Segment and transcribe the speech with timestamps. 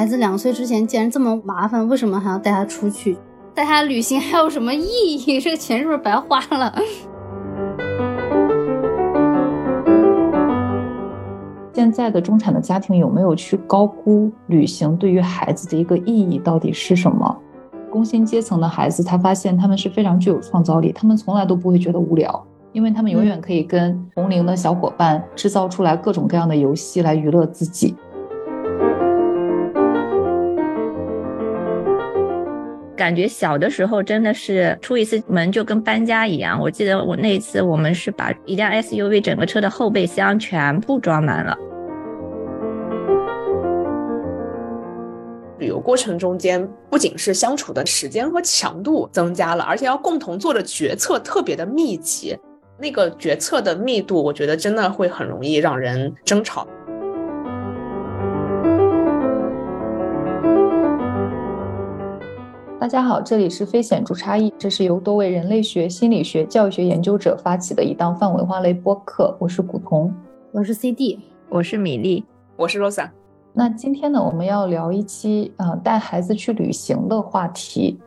[0.00, 3.18] 孩子两岁之前既然这么麻烦，为什么还要带他出去？
[3.54, 5.38] 带他旅行还有什么意义？
[5.44, 6.74] 这个钱是不是白花了？
[11.74, 17.36] 现在的中产的家庭有没有去高估旅行对于孩子的一个意义到底是什么？
[17.90, 22.42] 工薪阶层的孩子，他发现他们是非常具有创造力，他们从来都不会觉得无聊，
[22.72, 27.94] 因为他们永远可以跟同龄的小伙伴制造出来各种各样的游戏来娱乐自己。
[33.00, 36.60] 感觉小的时候真的是出一次门就跟搬家一样。
[36.60, 41.56] 我记得我那一次，我们是把一辆 SUV 整个车的后备箱全部装满了。
[45.60, 52.36] 旅游过程中间，不仅是相处的时间和强度增加了，而且要共同做的决策特别的密集。
[52.78, 56.66] 那个决策的密度，我觉得真的会很容易让人争吵。
[62.80, 69.36] 大家好，这里是非显著差异，这是由多位人类学、心理学、教育学研究者发起的一档泛文化类播客。
[69.38, 70.10] 我是古潼，
[70.50, 72.24] 我是 CD，我是米粒，
[72.56, 73.10] 我是 Rosa。
[73.52, 78.00] 那今天呢，我们要聊一期呃带孩子去旅行的话题。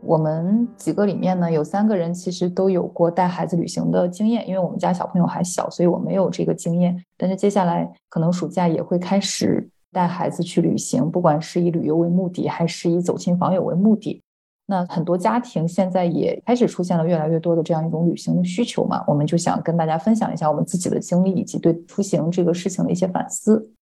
[0.00, 6.96] 我们几个里面呢，有三个人其实都有过带孩子旅行的经验，因为我们家小朋友还小，所以我没有这个经验。
[7.18, 9.68] 但是接下来可能暑假也会开始。
[9.92, 14.22] 带孩子去旅行，不管是以旅游为目的，还是以走亲访友为目的，
[14.66, 19.04] 那很多家庭现在也开始出现了越来越多的这样一种旅行的需求嘛。
[19.06, 23.72] 我们就想跟大家分享一下我们自己的经历，以及对出行这个事情的一些反思。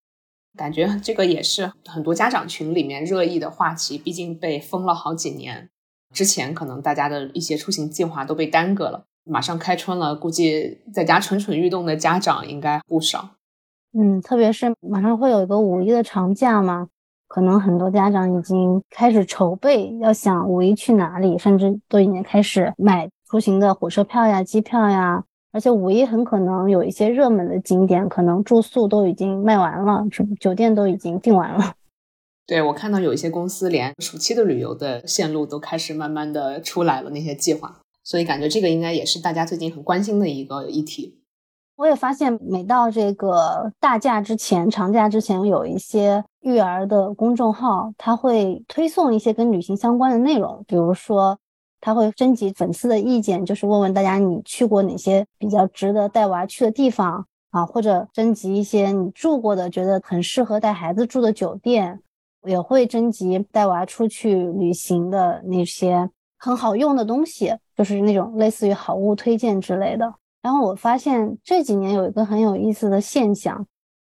[0.56, 5.69] 感觉这个也是很多家长群里面热议的话题，毕竟被封了好几年，
[6.15, 9.05] 之前可能大家的一些出行计划都被耽搁了。
[9.25, 13.37] 马上开春了，估计在家蠢蠢欲动的家长应该不少。
[13.92, 16.89] 嗯，特别是马上会有一个五一的长假嘛，
[17.27, 25.25] 可能很多家长已经开始筹备，要想五一去哪里，甚至都已经开始买出行的火车票呀、机票呀。
[25.50, 31.72] 而且五一很可能有一些热门的景点，可能住宿都已经卖完了，什么酒店都已经订完了。
[32.47, 41.18] 对我看到有一些公司连暑期的旅游的线路都开始慢慢的出来了那些计划，所以感觉这个应该也是大家最近很关心的一个议题。
[41.78, 50.65] 我也发现，每到这个大假之前、长假之前，有一些育儿的公众号，他会推送一些跟旅行相关的内容。
[50.66, 51.39] 比如说，
[51.81, 62.00] 他会征集粉丝的意见，就是问问大家你去过哪些比较值得带娃去的地方啊，或者征集一些你住过的、觉得很适合带孩子住的酒店，
[62.45, 70.12] 也会征集带娃出去旅行的那些很好用的东西，就是那种类似于好物推荐之类的。
[70.48, 73.66] 然后我发现这几年有一个很有意思的现象，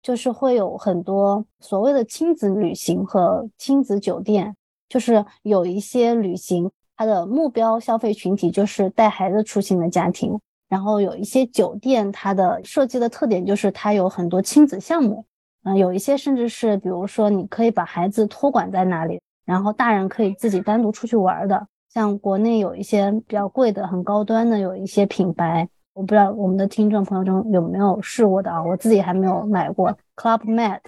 [0.01, 4.55] 就是会有很多所谓的亲子旅行和亲子酒店，
[4.89, 10.35] 就是有一些旅行它的目标消费群体就是带孩子出行的家庭，
[10.67, 15.23] 然后有一些酒店它的设计的特点就是它有很多亲子项目，
[15.65, 25.69] 嗯，有一些甚至是比如说你可以把孩子托管在那里，然后大人可以自己单独出去玩的，像国内有一些比较贵的、很高端的有一些品牌。
[25.94, 28.64] 我不知道我们的听众朋友中有没有试过的啊？
[28.64, 30.80] 我自己还没有买过 Club Med，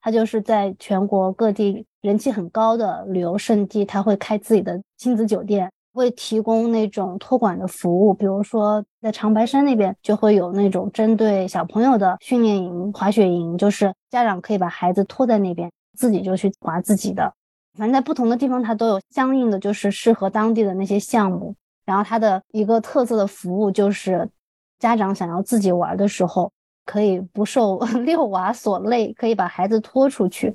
[0.00, 8.14] 它就是在全国各地人气很高的旅游胜地，它会开自己的亲子酒店，会提供那种托管的服务。
[8.14, 17.30] 比如说在长白山那边就会有那种针对小朋友的训练营、滑雪营，就是家长可以把孩子托在那边，自己就去滑自己的。
[17.76, 21.54] 反正在不同的地方，它都有相应的就是适合当地的那些项目。
[21.84, 24.26] 然后它的一个特色的服务就是。
[24.84, 26.52] 家长想要自己玩的时候，
[26.84, 30.54] 可以不受 遛娃所累，可以把孩子拖出去。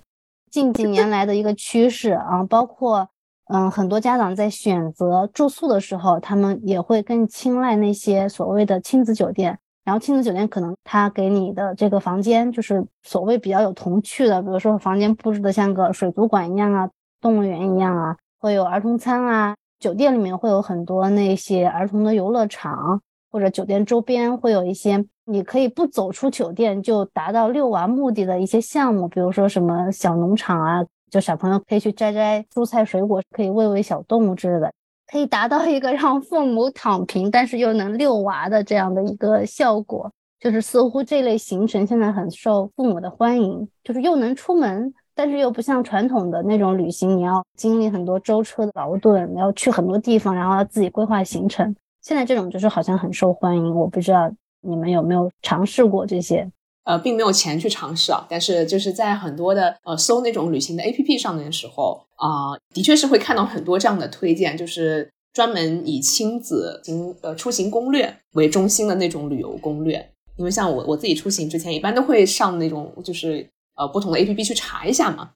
[0.52, 3.10] 近几年来的一个趋势啊，包括
[3.52, 9.58] 嗯，很多家长在选择住宿的时候，他们也会更青睐那些所谓的亲子酒店。
[9.84, 16.88] 然后亲子酒店可能他给你的这个房间就是所谓比较有童趣的，比如说房间布置的像个水族馆一样啊，
[17.20, 19.56] 动物园一样啊，会有儿童餐啊。
[19.80, 23.02] 酒店里面会有很多那些儿童的游乐场。
[23.32, 34.74] 或者酒店周边会有一些，你可以不走出酒店就达到遛娃目的的一些项目，比如说什么小农场啊，就小朋友可以去摘摘蔬菜水果，可以喂喂小动物之类的，
[35.12, 40.12] 可以达到一个 让父母躺平，但是又能遛娃的这样的一个效果。
[40.40, 51.76] 就是似乎这类行程现在很受父母的欢迎，就是又能出门，但是又不像传统的那种旅行，你要经历很多舟车劳顿，你要去很多地方，然后要自己规划行程。
[52.10, 56.50] 现在这种就是好像很受欢迎，我不知道你们有没有尝试过这些。
[56.86, 58.26] 呃，并没有钱去尝试啊。
[58.28, 70.10] 但是就是在很多的呃搜那种旅行的 A P P 上面的时候啊，的确是会看到很多这样的推荐，就是专门以亲子行呃出行攻略为中心的那种旅游攻略。
[70.36, 75.30] 因为像我我自己出行之前，一般都会上那种就是呃不同的 A P P 去查一下嘛。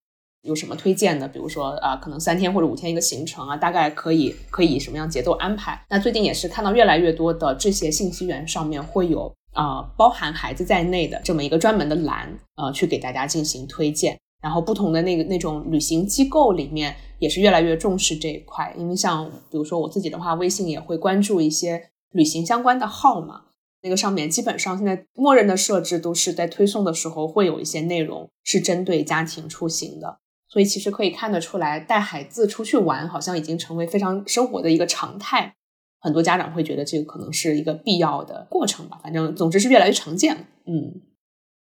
[0.44, 1.28] 有什么推荐的？
[1.28, 5.84] 比如说啊，可能三天或者五天一个行程啊，大概可以可以什么样节奏安排？
[5.90, 14.18] 那最近也是看到越来越多的这些信息源上面会有啊，包含孩子在内的这么一个专门的栏，呃，去给大家进行推荐。
[14.42, 23.44] 然后不同的那个那种旅行机构里面也是越来越重视这一块，因为像比如说我自己的话，微信也会关注一些旅行相关的号嘛，
[23.84, 30.18] 那个上面基本上现在默认的设置都是在推送的时候会有一些内容是针对家庭出行的。
[30.54, 35.56] 所以其实可以看得出来，带孩子出去玩好像已经成为非常生活的一个常态。
[36.00, 39.00] 很多家长会觉得这个可能是一个必要的过程吧。
[39.02, 40.42] 反正总之是越来越常见了。
[40.68, 41.02] 嗯，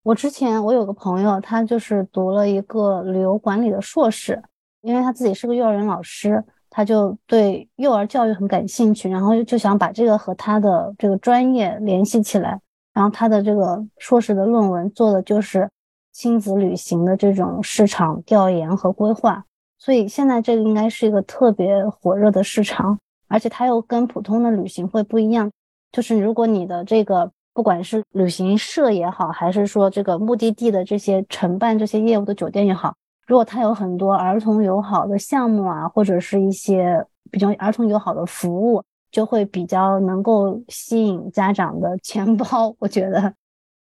[0.03, 4.39] 我之前我有个朋友，他就是读了一个旅游管理的硕士，
[4.81, 12.61] 因为他自己是个幼儿园老师，他就对幼儿教育很感兴趣，然后就想把这个和他的这个专业联系起来。
[12.93, 15.67] 然后他的这个硕士的论文做的就是。
[16.17, 19.45] 亲子旅行的这种市场调研和规划，
[19.77, 22.97] 所以现在这个应该是一个特别火热的市场，
[23.27, 25.51] 而且它又跟普通的旅行会不一样。
[25.91, 32.95] 就是如果你的这个不管是旅行社也好，还是说这个目的地的这些承办这些业务的酒店也好，
[33.27, 42.75] 如果它有很多儿童友好的项目啊，或者是一些比较儿童友好的服务，就会比较能够吸引家长的钱包。
[42.79, 43.31] 我觉得。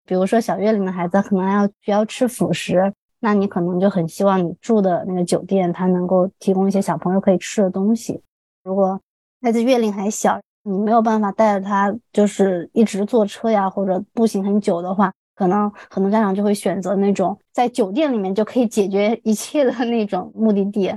[0.10, 8.20] 比如说小月龄的孩子可能要需要吃辅食，那你可能就很希望你住的那个酒店它能够提供一些小朋友可以吃的东西。
[8.64, 9.00] 如果
[9.44, 20.92] 孩子月龄还小，你没有办法带着他就是一直坐车呀或者步行很久的话，可能很多家长就会选择那种在酒店里面就可以解决一切的那种目的地。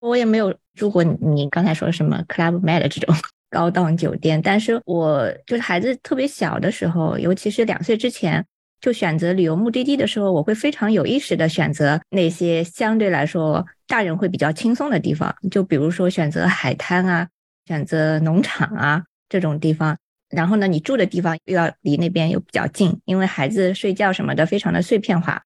[0.00, 3.14] 我也没有住过你刚才说什么 Club Med 这种。
[3.50, 8.44] 高档酒店，但是我就是孩子特别小的时候，尤其是两岁之前，
[8.80, 17.28] 就选择旅游目的地的时候，我会非常有意识的选择那些相对来说大人会比较轻松的地方，就比如说选择海滩啊，
[17.66, 19.96] 选择农场啊这种地方。
[20.28, 25.42] 然后呢，你住的地方又要离那边又比较近，因为孩子睡觉什么的非常的碎片化，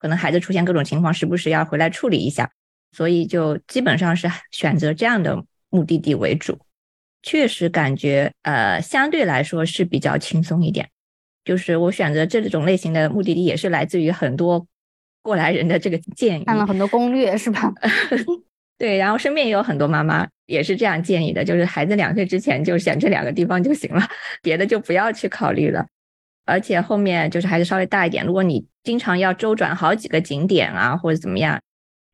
[0.00, 2.50] 可能孩子出现各种情况，时不时要回来处理一下，
[2.90, 6.58] 所以就基本上是选择这样的目的地为主。
[7.22, 10.88] 确实感觉，呃，相对来说是比较轻松一点。
[11.44, 14.64] 就是我选择这种类型的目的地，也是来自于很多
[15.22, 17.72] 过来人的这个建议，看了很多攻略，是吧？
[18.78, 24.02] 对，然后身边也有很多妈妈也是这样建议的，就是孩子两岁之前就选这两个地方就行了，
[24.42, 25.86] 别的就不要去考虑了。
[26.44, 31.60] 而且后面就是孩子稍微大一点，如果你经常要周转好几个景点啊，或者怎么样，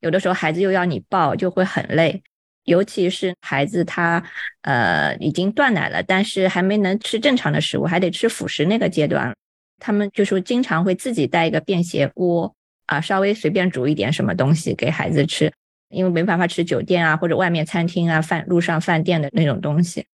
[0.00, 2.22] 有的时候孩子又要你抱，就会很累。
[2.68, 4.22] 尤其是孩子他
[4.60, 9.34] 呃已经断奶了，但是还没能吃正常的食物，还得吃辅食那个阶段，
[9.78, 12.54] 他们就说经常会自己带一个便携锅
[12.84, 15.50] 啊，稍微随便煮一点什么东西给孩子吃，
[15.88, 20.04] 因为没办法吃酒店啊或者外面餐厅啊饭路上饭店的那种东西，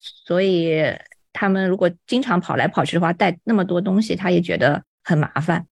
[0.00, 0.82] 所以
[1.32, 5.64] 他们如果经常跑来跑去的话，带那么多东西他也觉得很麻烦，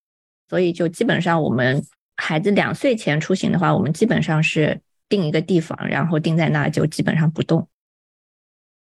[0.48, 1.84] 所以就基本上我们
[2.16, 4.80] 孩子两岁前出行的话，我们基本上是。
[5.08, 7.68] 定一个地方，然后定在那就基本上不动。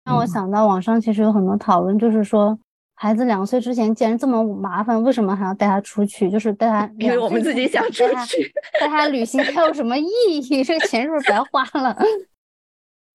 [0.05, 2.59] 让我想到网上其实有很多讨论，就是说
[2.95, 6.31] 孩子两岁之前既然这么麻烦，为什么还要带他出去？
[6.31, 10.65] 就是带他，因为我们自己想出去，带他旅行 还有什么意义？
[10.65, 11.97] 这个钱是不是白花了？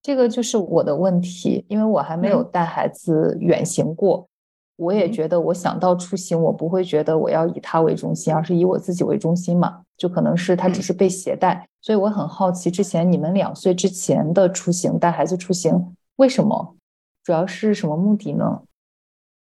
[0.01, 4.27] 这个就是我的问题，因为我还没有带孩子远行过。
[4.75, 9.81] 我也觉得，我想到出行，我不会觉得我要以他为中心，而是以我自己为中心嘛。
[9.95, 16.75] 就可能是他只是被携带，所以我很好奇，之前你们两岁之前的出行，带孩子出行，为什么？
[17.23, 18.63] 主要是什么目的呢？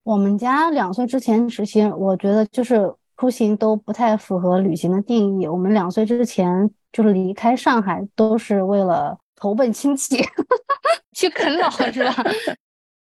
[0.02, 5.46] 我们家两岁之前实行，我觉得就是出行都不太符合旅行的定义。
[5.46, 10.16] 我们两岁之前就是离开上海，都是为了投奔亲戚，
[11.16, 12.12] 去啃老，是吧？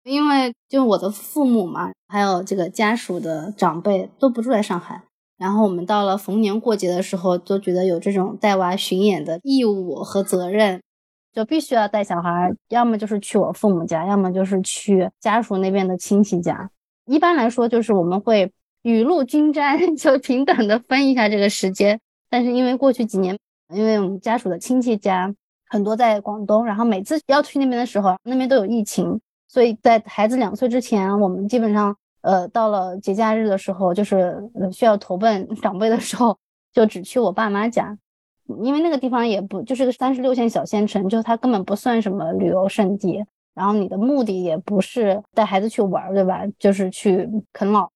[0.09, 5.03] 因为就我的父母嘛，还有这个家属的长辈都不住在上海，
[5.37, 10.81] 然后我们到了逢年过节的时候，都觉得有这种带娃巡演的义务和责任，
[11.31, 16.69] 就必须要带小孩，要么就是去我父母家，要么就是去家属那边的亲戚家。
[17.05, 18.51] 一般来说，就是我们会
[18.81, 21.99] 雨露均沾， 就平等的分一下这个时间。
[22.31, 23.37] 但是因为过去几年，
[23.75, 25.31] 因为我们家属的亲戚家
[25.67, 29.19] 很多在广东，然后每次要去那边的时候，那边都有疫情。
[29.49, 34.37] 所以在孩子两岁之前，我们基本上呃，到了节假日的时候，就是
[34.71, 36.37] 需要投奔 长辈的时候，
[36.71, 37.97] 就只去我爸妈家，
[38.61, 43.25] 因为那个地方也不就是个三十六线小县城，就它根本不算什么旅游胜地。
[43.55, 46.43] 然后你的目的也不是带孩子去玩，对吧？
[46.57, 47.89] 就是去啃老。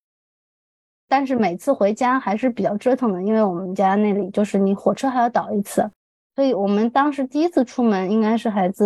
[1.07, 5.89] 但是每次回家还是比较折腾的，因为我们家那里就是你火车还要倒一次，
[6.35, 8.85] 所以我们当时第一次出门应该是孩子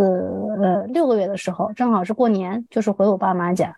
[0.61, 3.75] 呃六个月的时候，正好是过年，就是回我爸妈家。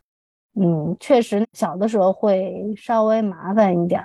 [0.59, 4.03] 嗯，确实小的时候会稍微麻烦一点，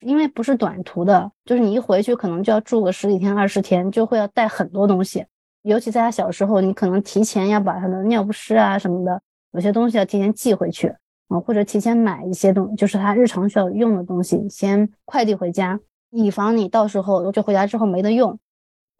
[0.00, 5.24] 因为不是短途的，就是你一回去可能就要住个十几天、二十天，就会要带很多东西。
[5.62, 9.20] 尤其在他小时候，你可能提前要把他的尿不湿啊什么的，
[9.52, 10.88] 有些东西要提前寄回去
[11.28, 15.78] 啊，或者提前买一些东，就是他日常需要用的东西，先快递回家，
[16.10, 18.36] 以防你到时候就回家之后没得用。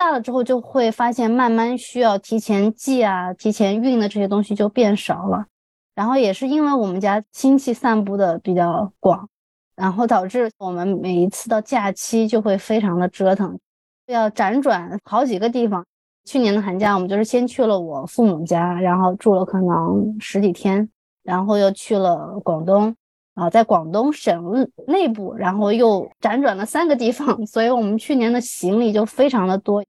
[0.02, 5.46] 大了之后就会发现，慢慢需要提前寄啊、提前运的这些东西就变少了。
[5.94, 9.28] 然后也是因为我们家亲戚散布的比较广，
[9.76, 13.56] 然后导致我们每一次到假期就会非常的折腾，
[14.06, 15.86] 要辗转好几个地方。
[16.24, 20.88] 去年的寒假，我们就是先去了我父母家，然后住了可能十几天，
[21.22, 22.92] 然后又去了广东，
[23.34, 29.84] 啊，在广东省内部，然后又辗转了三个地方，所以我们去年的行李就非常的多，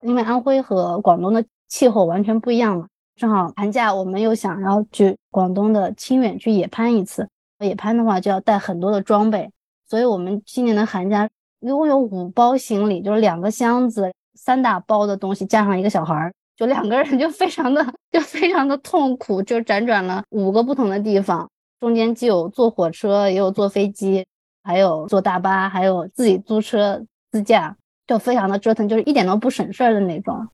[0.00, 2.86] 因为安徽和广东的气候完全不一样嘛。
[3.16, 7.28] 正好寒假我们又想要去广东的清远去野攀一次，
[7.60, 9.50] 野攀的话就要带很多的装备，
[9.88, 11.28] 所以我们今年的寒假
[11.60, 14.12] 一共有五包行李，就是两个箱子。
[14.38, 21.50] 三大包的东西加上一个小孩儿，就两个人就非常的就非常的痛苦，就辗转了五个不同的地方，
[21.80, 24.26] 中间既有坐火车，也有坐飞机，
[24.62, 27.74] 还有坐大巴，还有自己租车自驾，
[28.06, 30.46] 就非常的折腾，就是一点都不省事儿的那种。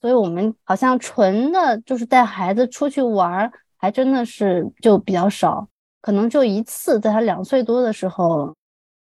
[0.00, 5.68] 所以我们好像纯的就是带孩子出去玩儿，还真的是就比较少，
[6.00, 8.54] 可能就一次，在他两岁多的时候，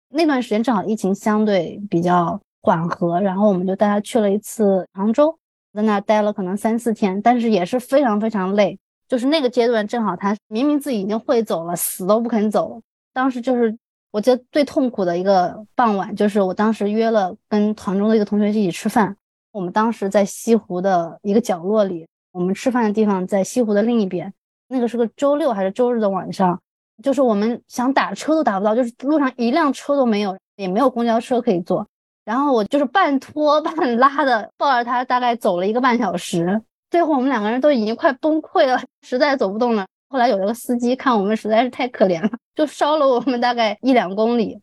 [0.08, 2.40] 那段时间正好疫情相对比较。
[2.60, 5.38] 缓和，然后我们就带他去了一次杭州，
[5.72, 8.76] 在那待了可能三四天，但是也是非常非常累。
[9.06, 12.82] 就是那个阶段，正好他明明自己已经会走了，死都不肯走。
[13.14, 13.74] 当时就是
[14.10, 19.16] 我觉得最痛苦的一个傍晚，就是我当时约了跟团中的一个同学一起吃饭。
[19.52, 24.32] 我们当时在西湖的一个角落里，我们吃饭的地方在西湖的另一边。
[24.68, 26.60] 那个是个周六还是周日的晚上，
[27.02, 31.86] 就是我们想打车都打不到，就是路上一辆车都没有，也没有公交车可以坐。
[32.24, 36.60] 然后我就是半拖半拉的抱着他，大概走了一个半小时。
[36.90, 39.86] 最后我们两个人都已经快崩溃了，实在走不动了。
[40.08, 44.60] 后来有一个司机看我们实在是太可怜了，就捎了我们大概一两公里。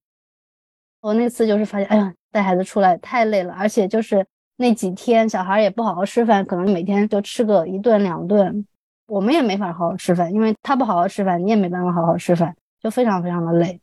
[1.02, 4.26] 我那次就是发现，哎呀，带孩子出来太累了，而且就是
[4.58, 8.66] 那几天小孩也不好好吃饭，可能每天就吃个一顿两顿，
[9.06, 13.80] 我们也没法好好吃饭，因为他不好好吃饭，你也没办法好好吃饭，就非常非常的累。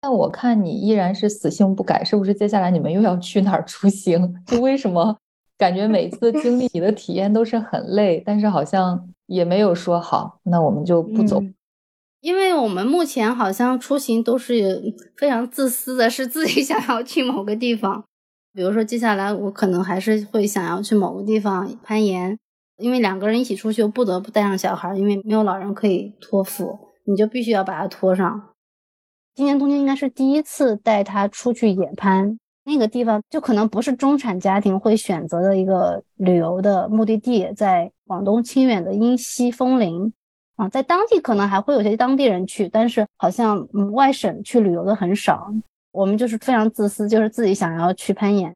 [0.00, 2.32] 但我看你依然是死性不改，是不是？
[2.32, 4.34] 接下来你们又要去哪儿出行？
[4.46, 5.14] 就为什么
[5.58, 11.42] 感觉每次经历你的体验都是很累，但是好像也没有说好，那我们就不走。
[12.20, 18.04] 因为我们目前好像出行都是非常自私的，是自己 想要去某个地方。
[18.52, 22.38] 比如说接下来我可能还是会想要去某个地方攀岩，
[22.78, 28.50] 因为两个人一起出去，不得不带上小孩，因为没有老人可以托付，你就必须要把他拖上。
[29.34, 40.12] 今年冬天应该是第一次带他出去野攀，那个地方就可能不是中产家庭会选择的一个旅游的目的地，在广东清远的英西枫林
[40.56, 45.52] 啊，在当地可能还会有些当地人去，但是好像嗯外省去旅游的很少。
[45.92, 48.54] 我们就是非常自私，就是自己想要去攀岩，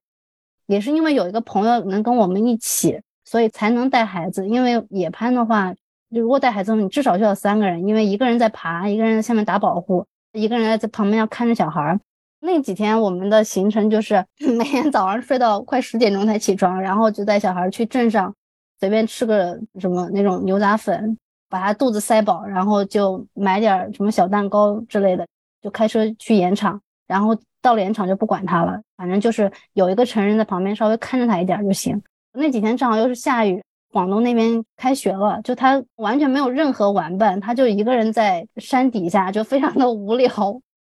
[0.67, 4.49] 也是因为有一个朋友能跟我们一起，所以才能带孩子。
[4.49, 5.75] 因为野攀的话，
[6.09, 10.05] 如果带孩子，你至少需要三个人，因为一个人在爬，一个人在下面打保护。
[10.33, 12.01] 一个人在旁边要看着小孩儿，
[12.41, 14.25] 那几天我们的行程就是
[14.59, 18.33] 每天早上睡到快十点钟才起床，然后就带小孩去镇上
[18.81, 21.17] 随便吃个什么那种牛杂粉，
[21.49, 25.27] 把他肚子塞饱，然后就买点什么小蛋糕之类的，
[25.63, 32.01] 就开车去盐场，然后到了盐场就不管他了，反正就是有一个成人在旁边稍微看着他一点就行。
[32.33, 33.63] 那几天正好又是下雨。
[33.91, 40.31] 广东那边开学了，就他完全没有任何玩伴，他就一个人在山底下，就非常的无聊，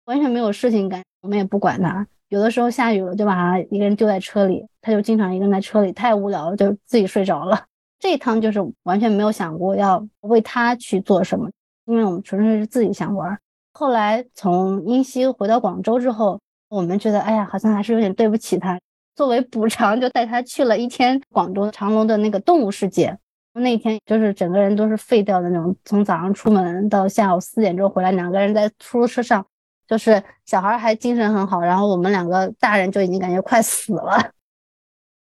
[0.05, 1.03] 完全没有事情干。
[1.27, 7.65] 我们也不管他，有的时候下雨了，就把他一个人丢在车里，他就经常一个人在车里，太无聊了，就自己睡着了。
[8.00, 11.50] 这一趟就是完全没有想过要为他去做什么，
[11.86, 13.38] 因为我们纯粹是自己想玩。
[13.74, 18.79] 后来从英西回到广州之后，我们觉得，哎呀，好像还是有点对不起他。
[19.13, 23.17] 作为补偿，就带他去了一天广州长隆的那个动物世界。
[23.51, 29.46] 那天就是整个人都是废掉的那种，从早上出门到下午四点钟回来，两个人在出租车上，
[29.88, 34.32] 就是小孩还精神很好，然后我们两个大人就已经感觉快死了。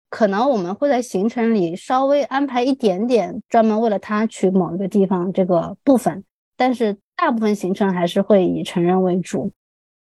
[0.10, 6.24] 可能我们会在行程里稍微安排一点点专门为了他去某一个地方这个部分，
[6.56, 9.52] 但是大部分行程还是会以成人为主，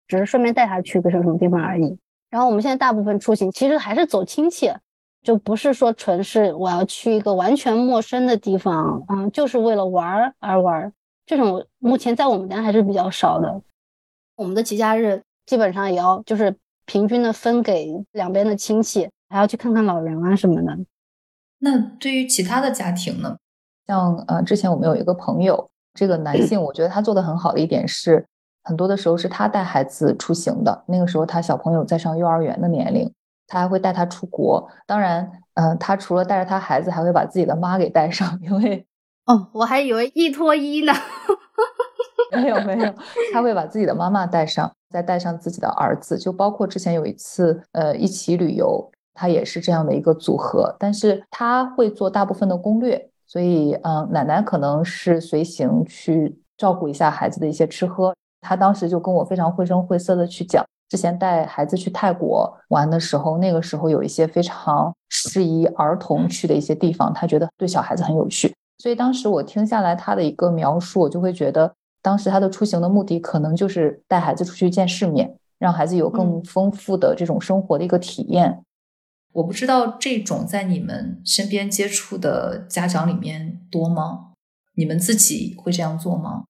[0.08, 1.98] 只是顺便带他去个什么什么地方而已。
[2.28, 4.70] 然后我们现在大部分出行其实还是走亲戚。
[5.22, 10.90] 就不是说纯是我要去一个完全陌生的地方，嗯，就是为了玩而玩。
[11.26, 13.60] 这种目前在我们家还是比较少的。
[14.40, 16.56] 我们的节假日基本上也要就是
[16.86, 20.78] 平均的分给两边的亲戚，还要去看看老人啊什么的。
[21.58, 23.36] 那对于其他的家庭呢？
[23.86, 28.24] 像呃，之前我们有一个朋友，这个男性，我觉得他做的很好的一点是，
[28.64, 30.84] 很多的时候是他带孩子出行的。
[30.86, 33.12] 那个时候他小朋友在上幼儿园的年龄。
[33.46, 38.86] 他还会带他出国，当然，呃，他除了带着他孩子，还会把自己的妈给带上，因为
[39.26, 40.92] 哦，我还以为一拖一呢，
[42.32, 42.94] 没有没有，
[43.32, 60.64] 他会把自己的妈妈带上，再带上自己的儿子，就包括之前有一次，呃，一起旅游，他也是这样的一个组合，但是他会做大部分的攻略，所以，嗯，奶奶可能是随行去照顾一下孩子的一些吃喝，他当时就跟我非常绘声绘色的去讲。
[60.88, 68.52] 之前带孩子去泰国玩的时候，那个时候有一些非常适宜儿童去的一些地方，他觉得对小孩子很有趣。
[68.78, 71.72] 所以当时我听下来他的一个描述，我就会觉得，
[72.02, 78.62] 当时他的出行的目的可能就是带孩子出去见世面，让孩子有更丰富的这种生活的一个体验。
[79.32, 84.32] 我不知道这种在你们身边接触的家长里面多吗？
[84.74, 86.44] 你们自己会这样做吗？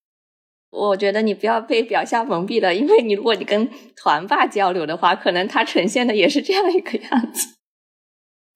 [0.70, 7.56] 我觉得你不要被表象蒙蔽了，因为你如果你跟团爸交流的话，可能他呈现的也是这样一个样子。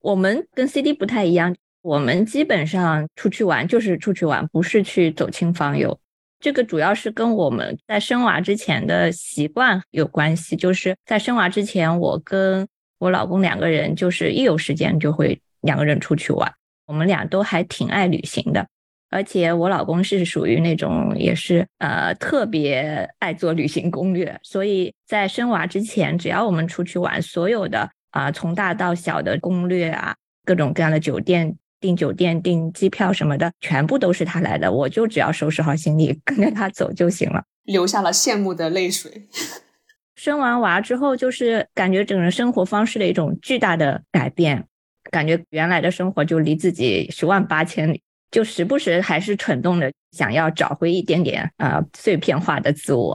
[0.00, 5.98] 我们跟 CD 不太一样，我们基本上出去玩就是出去玩，不是去走亲访友。
[6.44, 10.54] 这个主要是跟我们在生娃之前的习惯有关系。
[10.54, 16.52] 就是在生娃之前，我跟我老公两个人就是一有时间就会两个人出去玩，
[16.86, 18.66] 我们俩都还挺爱旅行的。
[19.08, 37.44] 而且我老公是属于那种也是呃特别爱做旅行攻略，所以在生娃之前，只要我们出去玩，所有的啊从大到小的攻略啊，各种各样的酒店订酒店、订机票什么的，全部都是他来的，我就只要收拾好行李，跟着他走就行了。
[37.64, 39.28] 流下了羡慕的泪水。
[40.16, 44.64] 生完娃之后，就是感觉整个生活方式的一种巨大的改变，
[45.10, 48.00] 感觉原来的生活就离自己十万八千里。
[48.30, 53.14] 就时不时还是蠢动的，想要找回一点点啊碎片化的自我，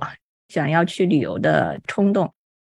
[0.49, 2.31] 想要去旅游的冲动。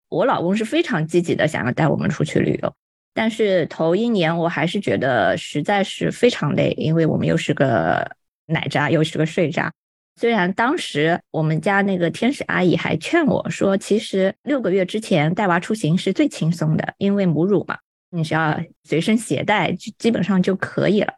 [0.08, 2.74] 我老公是非常积极的，想要带我们出去旅游。
[3.14, 8.10] 但是头一年我还是觉得实在是非常累，因为我们又是个
[8.46, 9.72] 奶渣，又是个睡渣。
[10.20, 17.78] 虽然当时我们家那个天使阿姨还劝我说，其实六个月之前带娃出行是最轻松的，因为母乳嘛，
[18.10, 21.14] 你只要随身携带，就基本上就可以了。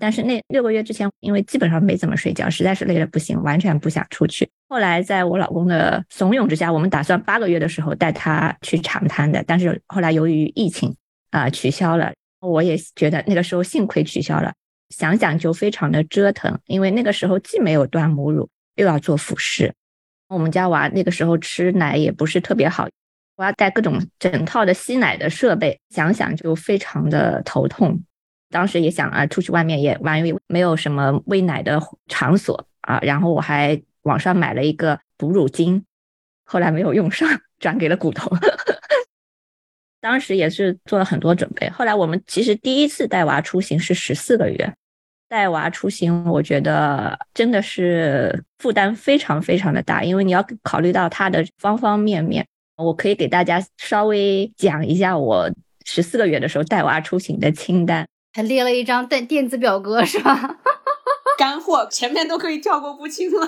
[0.00, 4.48] 但是那六个月之前，因为基本上没怎么睡觉，实在是累得不行，完全不想出去。
[4.68, 10.94] 后来在我老公的怂恿之下，我们打算八个月的时候带他去长滩的，但是后来由于疫情
[11.30, 12.12] 啊取消了。
[12.40, 14.54] 我也觉得那个时候幸亏取消了，
[14.90, 19.74] 想想就非常的折腾，因为那个时候既没有断母乳，又要做辅食。
[20.28, 22.86] 我们家娃那个时候吃奶也不是特别好，
[23.36, 28.00] 我要带各种整套的吸奶的设备，想想就非常的头痛。
[28.50, 35.82] 当时也想啊，出去外面也万一没有什么喂奶的场所啊，然后我还网上买了一个哺乳巾，
[36.44, 38.30] 后来没有用上，转给了骨头。
[40.08, 41.68] 当时也是做了很多准备。
[41.68, 44.72] 后来我们其实第一次带娃出行是十四个月，
[45.28, 52.46] 带娃出行，我觉得真的是负担非常非常的大，因为你要考虑到他的方方面面。
[52.78, 55.50] 我可以给大家稍微讲一下我
[55.84, 58.06] 十四个月的时候带娃出行的清单。
[58.32, 60.56] 还列了一张电电子表格是吧？
[61.36, 63.46] 干货前面都可以跳过不清了。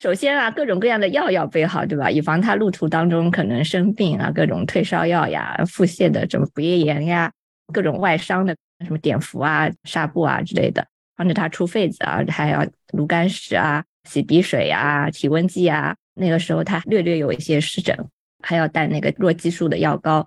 [0.00, 2.10] 首先啊，各种各样的药要备好，对吧？
[2.10, 7.30] 以防他路途当中可能生病啊，各种退烧药呀、腹泻的什么不夜炎呀、
[7.70, 10.86] 各种外伤的什么碘伏啊、纱布啊之类的，
[11.16, 15.94] 防止他出痱子啊，还要炉甘石啊、洗鼻水啊、体温计啊。
[16.14, 17.94] 那个时候他略略有一些湿疹，
[18.42, 20.26] 还要带那个弱激素的药膏。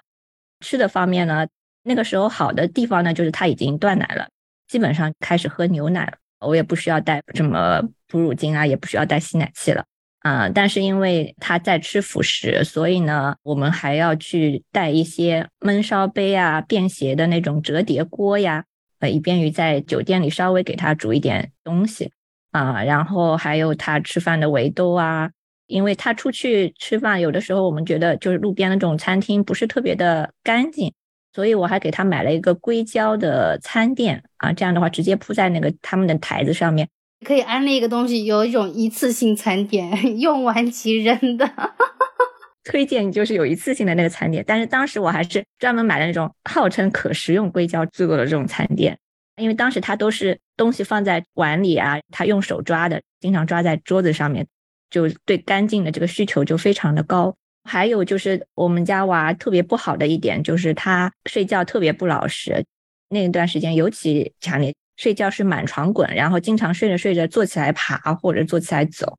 [0.60, 1.48] 吃的方面呢？
[1.82, 4.30] 那个时候好的地方呢，就是他已经断奶了，
[4.68, 6.14] 基本上开始喝牛奶了。
[6.46, 9.86] 我也不需要带什么哺乳巾啊，也不需要带吸奶器了
[10.20, 10.50] 啊。
[10.50, 18.66] 但是因为他在吃辅食，所以呢，我们还要去带一些焖烧杯啊、便携的那种折叠锅呀，
[19.00, 22.12] 呃，以便于在酒店里稍微给他煮一点东西
[22.52, 22.84] 啊。
[22.84, 25.32] 然后还有他吃饭的围兜啊，
[25.68, 30.94] 因为他出去吃饭，有的时候我们觉得就是路边的这种餐厅不是特别的干净，
[31.34, 36.88] 所以我还给他买了一个硅胶的餐垫啊，这样的话直接铺在那个他们的台子上面。
[37.26, 41.50] 可以安利一个东西，有一种一次性餐垫， 用完即扔的。
[42.66, 48.98] 推荐就是有一次性的那个餐垫，但是当时我还是专门买了那种号称可食用硅胶制作的这种餐垫，
[49.38, 54.46] 因为当时它都是东西放在碗里啊，他用手抓的，经常抓在桌子上面，
[54.90, 57.36] 就对干净的这个需求就非常的高。
[57.64, 62.66] 还有就是我们家娃特别不好的一点就是他睡觉特别不老实，
[63.10, 64.74] 那一段时间尤其强烈。
[64.96, 69.18] 睡觉是满床滚，然后经常睡着睡着坐起来爬或者坐起来走。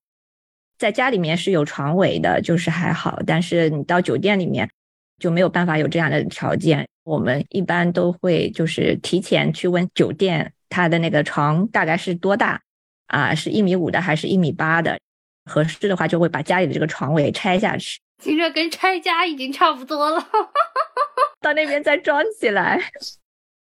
[0.78, 4.70] 在家里面是有床尾的，就是还好，但是你到酒店里面
[5.18, 6.86] 就没有办法有这样的条件。
[7.02, 12.60] 我们一般都会就是提前去问酒店，他的那个床大概是多大
[13.08, 13.34] 啊？
[13.34, 14.96] 是一米五的还是一米八的？
[15.44, 17.98] 合适的话就会把家里的这个床尾拆下去。
[18.22, 20.20] 听着跟拆家已经差不多了，
[21.40, 22.80] 到那边再装起来。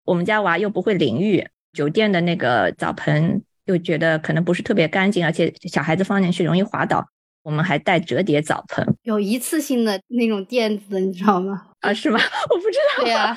[0.06, 1.48] 我们家娃又不会淋浴。
[1.74, 7.08] 酒店的那个澡盆又觉得可能不是特别干净，而且小孩子放进去容易滑倒。
[7.44, 11.68] 我们还带折叠澡盆，有一次性的那种垫子，你知道吗？
[11.82, 12.20] 啊，是吗？
[12.50, 13.04] 我不知道。
[13.04, 13.36] 对呀，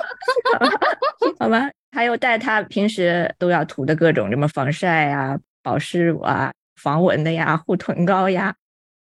[1.38, 1.70] 好吧。
[1.92, 8.54] 还有带他平时都要涂的各种什么防晒呀、保湿乳啊、防蚊的呀、护臀膏呀。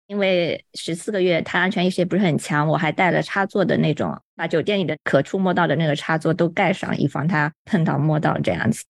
[0.07, 8.83] 因为十四个月他安全意识也不是很强，我还带了插座的那种，把酒店里的可触摸到的那个插座都盖上，以防他碰到摸到这样子。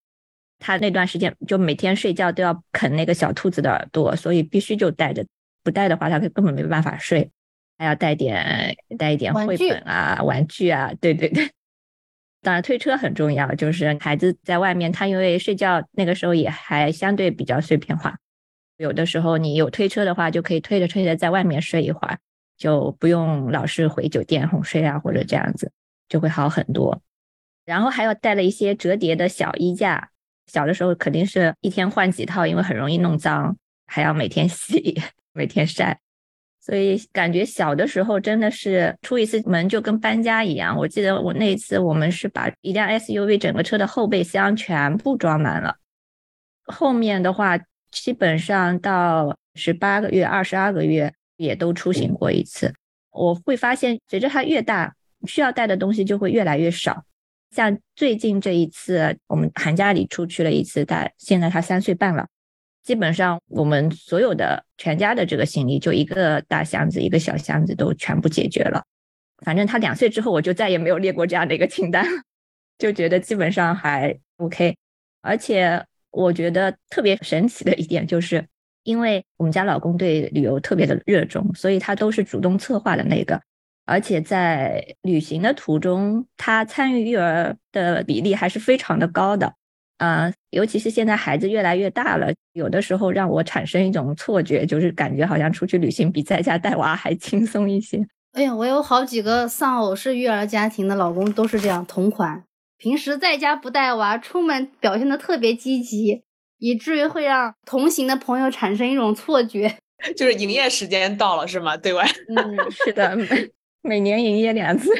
[0.59, 5.25] 他那段时间就每天睡觉都要啃那个小兔子的耳朵，所以必须就带着，
[5.63, 7.29] 不带的话他根本没办法睡。
[7.79, 11.47] 还要带点带一点绘本啊、玩具啊，对对对。
[12.41, 18.17] 当然推车很重要，就是孩子在外面，他因为睡觉那个时候也还相对比较碎片化，
[18.77, 22.17] 有的时候你有推车的话，就可以推着推着在外面睡一会儿，
[22.57, 25.71] 就不用老是回酒店哄睡啊或者这样子，
[26.07, 27.01] 就会好很多。
[27.65, 30.09] 然后还要带了一些折叠的小衣架。
[30.45, 34.97] 小的时候肯定是一天换几套，因为很容易弄脏，还要每天洗、
[35.33, 35.99] 每天晒，
[36.61, 40.77] 所以感觉小的时候真的是出一次门就跟搬家一样。
[40.77, 45.75] 我记得我那一次，我们是把一辆 SUV 整个车的后备箱全部装满了。
[46.63, 47.59] 后面的话，
[47.91, 52.73] 基本上到十八个月、二十二个月也都出行过一次。
[53.11, 54.95] 我会发现，随着他越大，
[55.25, 57.03] 需要带的东西就会越来越少。
[57.51, 62.27] 像最近这一次，我们寒假里出去了一次，他现在他三岁半了，
[62.83, 68.83] 基本上我们所有的全家的这个行李，就一个大箱子、一个小箱子都全部解决了。
[69.45, 72.05] 反正他两岁之后，我就再也没有列过这样的一个清单，
[72.77, 74.75] 就觉得基本上还 OK。
[75.21, 78.45] 而且我觉得特别神奇的一点就是，
[78.83, 83.39] 因为我们家老公对旅游特别的热衷，所以他都是主动策划的那个。
[83.85, 89.53] 而且在旅行的途中，他参与育儿的比例还是非常的高的，
[89.97, 98.05] 啊，尤其是现在孩子越来越大了，有的时候让我产生一种错觉，就是感觉好像出去旅行比在家带娃还轻松一些。
[98.33, 102.43] 哎呀，我有好几个丧偶式育儿家庭的老公都是这样，同款，
[102.77, 106.23] 平时在家不带娃，出门表现的特别积极，
[106.59, 109.77] 以至于会让同行的朋友产生一种错觉，
[110.15, 111.75] 就是营业时间到了是吗？
[111.75, 112.05] 对外？
[112.29, 113.15] 嗯，是的。
[113.15, 114.91] 每每年营业两次，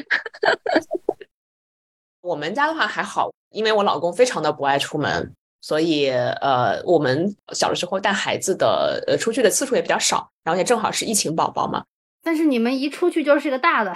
[2.22, 11.84] 我们家的话还好，因为我老公非常的不爱出门，所以呃，我们小的时候带孩子的呃出去的次数也比较少，然后也正好是疫情宝宝嘛。
[12.24, 13.96] 但是你们一出去就是个大的，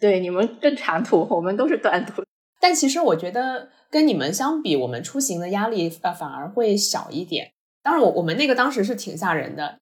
[0.00, 2.24] 对，你们更长途，我们都是短途。
[2.60, 7.52] 但其实我觉得跟你们相比，我们出行的压力呃反而会小一点。
[7.82, 9.78] 当然，我我们那个当时是挺吓人的。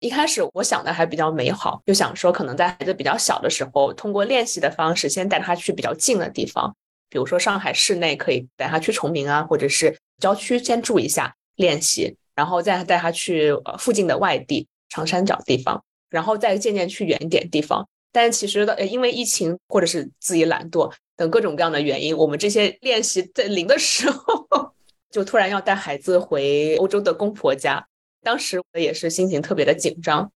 [0.00, 6.76] 一开始我想的还比较美好，就想说可能在孩子比较小的时候，通过练习的方式，先带他去比较近的地方，
[7.08, 17.88] 比如说上海市内可以带他去崇明啊，或者是郊区先住一下练习，然后再带他去呃附近的外地长三角地方，然后再渐渐去远一点地方。
[18.12, 24.46] 但其实的，因为疫情或者是自己懒惰等各种各样的原因，我们这些练习在零的时候，
[25.10, 27.86] 就突然要带孩子回欧洲的公婆家。
[28.20, 30.32] 当时我也是心情特别的紧张，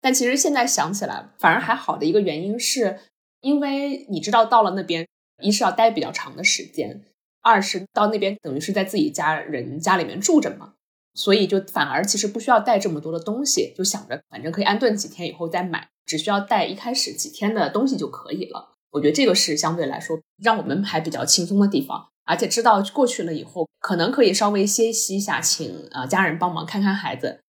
[0.00, 3.00] 但其实现在想起来，反而还好的一个原因是，
[3.40, 5.08] 因为你知道到了那边，
[5.42, 7.02] 一是要待比较长的时间，
[7.42, 10.74] 二是到那边等于是在自己家人家里面住着嘛，
[11.16, 18.74] 所以就反而其实不需要带这么多的东西，就想着反正可以安顿几天以后再买，只需要带一开始几天的东西就可以了。
[18.90, 22.08] 我觉得这个是相对来说让我们还比较轻松的地方。
[22.28, 27.40] 而且知道过去了以后，可能可以稍微歇息一下，请呃家人帮忙看看孩子。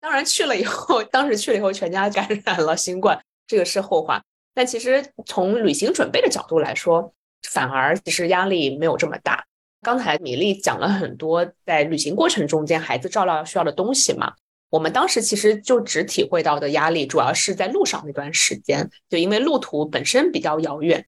[0.00, 4.22] 当然去了以后，当时去了以后，全家感染了新冠，这个是后话。
[4.54, 7.12] 但其实从旅行准备的角度来说，
[7.48, 9.44] 反而其实压力没有这么大。
[9.82, 14.32] 刚才米粒讲了很多在旅行过程中间孩子照料需要的东西嘛，
[14.70, 21.04] 我们当时其实就只体会到的压力，主要是在路上那段时间，就因为路途本身比较遥远，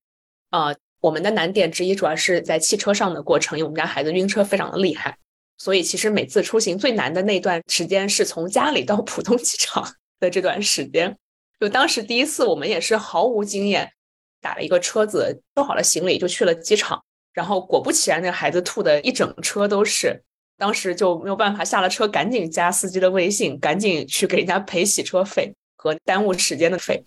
[0.51, 5.17] 呃，我们的难点之一主要是在汽车上的过程，因为我们家孩子晕车非常的厉害。
[5.57, 11.17] 所以其实每次出行最难的那段时间是从家里到浦东机场的这段时间。
[11.61, 13.93] 就当时第一次，我们也是毫无经验，
[14.41, 17.05] 打了一个车子，收好了行李就去了机场。
[17.35, 20.23] 然后果不其然，那个孩子吐的一整车都是。
[20.57, 27.05] 当时就没有办法，下了车赶紧加司机的微信，赶紧去给人家赔洗车费和耽误时间的费。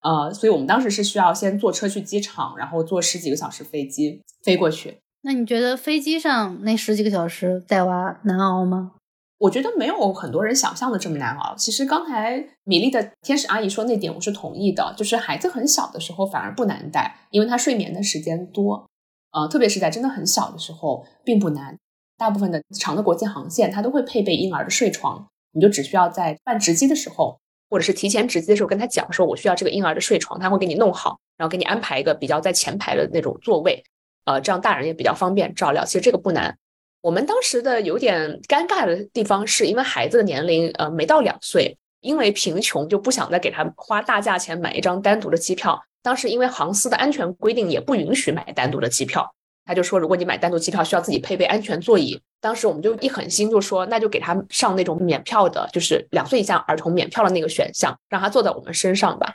[0.00, 4.98] 呃，所以我们当时是需要先坐车去机场，然后坐十几个小时飞机飞过去。
[5.22, 8.92] 那你觉得飞机上那十几个小时带娃难熬吗？
[9.38, 11.54] 我觉得没有很多人想象的这么难熬。
[11.56, 18.88] 其实刚才米粒的天使阿姨说那点我是同意的，就是孩子很小的时候反而不难带，因为他睡眠的时间多。
[19.32, 21.76] 呃，特别是在真的很小的时候并不难。
[22.16, 33.82] 大部分的长的国际航线它都会配备婴儿的睡床，你就只需要在办值机的时候，或者是提前值机的时候跟他讲说我需要这个婴儿的睡床，他会给你弄好，然后给你安排一个比较在前排的那种座位。
[34.26, 35.84] 呃，这样大人也比较方便照料。
[35.84, 36.56] 其实这个不难。
[37.04, 45.78] 我们当时的有点尴尬的地方，是因为孩子的年龄呃没到两岁，因为贫穷就不想再给他花大价钱买一张单独的机票。
[46.02, 49.30] 当时因为航司的安全规定也不允许买单独的机票，
[49.66, 52.18] 他就说如果你买单独机票需要自己配备安全座椅。
[52.40, 59.34] 当时我们就一狠心就说那就给他上那种免票的，就是两岁以下儿童免票的那个选项，让他坐在我们身上吧。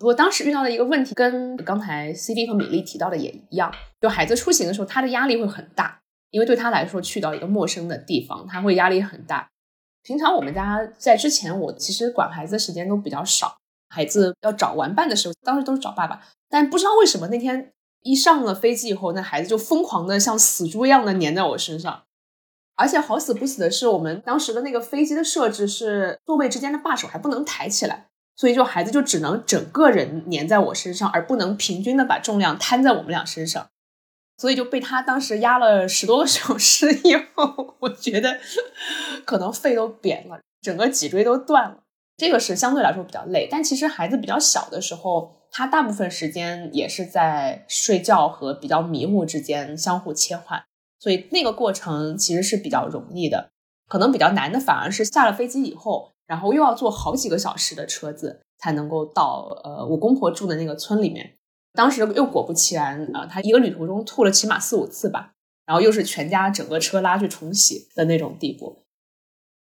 [0.00, 6.00] 我当时遇到的一个问题，跟刚才 C D 和米粒提到的也一样，就孩子出行的时候，他的压力会很大，
[6.34, 9.48] 因为对他来说，去到一个陌生的地方，他会压力很大。
[10.02, 13.56] 平常我们家在之前，我其实管孩子的时间都比较少，
[13.88, 16.20] 孩子要找玩伴的时候，当时都是找爸爸。
[16.50, 22.02] 但不知道为什么那天一上了飞机以后，那孩子就疯狂的像死猪一样的粘在我身上，
[22.74, 28.08] 而且好死不死的是，我们当时的那个飞机的设置是座位之间的把手还不能抬起来。
[28.34, 33.68] 所以，就孩子就只能整个人粘在我身上，而不能平均的把重量摊在我们俩身上。
[34.36, 38.38] 所以就被他当时压了十多个小时以后，我觉得
[39.24, 41.78] 可能肺都扁了，整个脊椎都断了。
[42.16, 50.62] 这个是相对来说比较累，但其实孩子比较小的时候，他大部分时间也是在睡觉和比较迷糊之间相互切换，
[51.00, 53.50] 所以那个过程其实是比较容易的。
[53.88, 56.12] 可能比较难的反而是下了飞机以后。
[56.26, 61.34] 然后又要坐好几个小时的车子才能够到呃我公婆住的那个村里面，
[61.74, 65.32] 当时又果不其然啊，他一个旅途中吐了起码四五次吧，
[65.66, 68.84] 然后又是全家整个车拉去重洗的那种地步，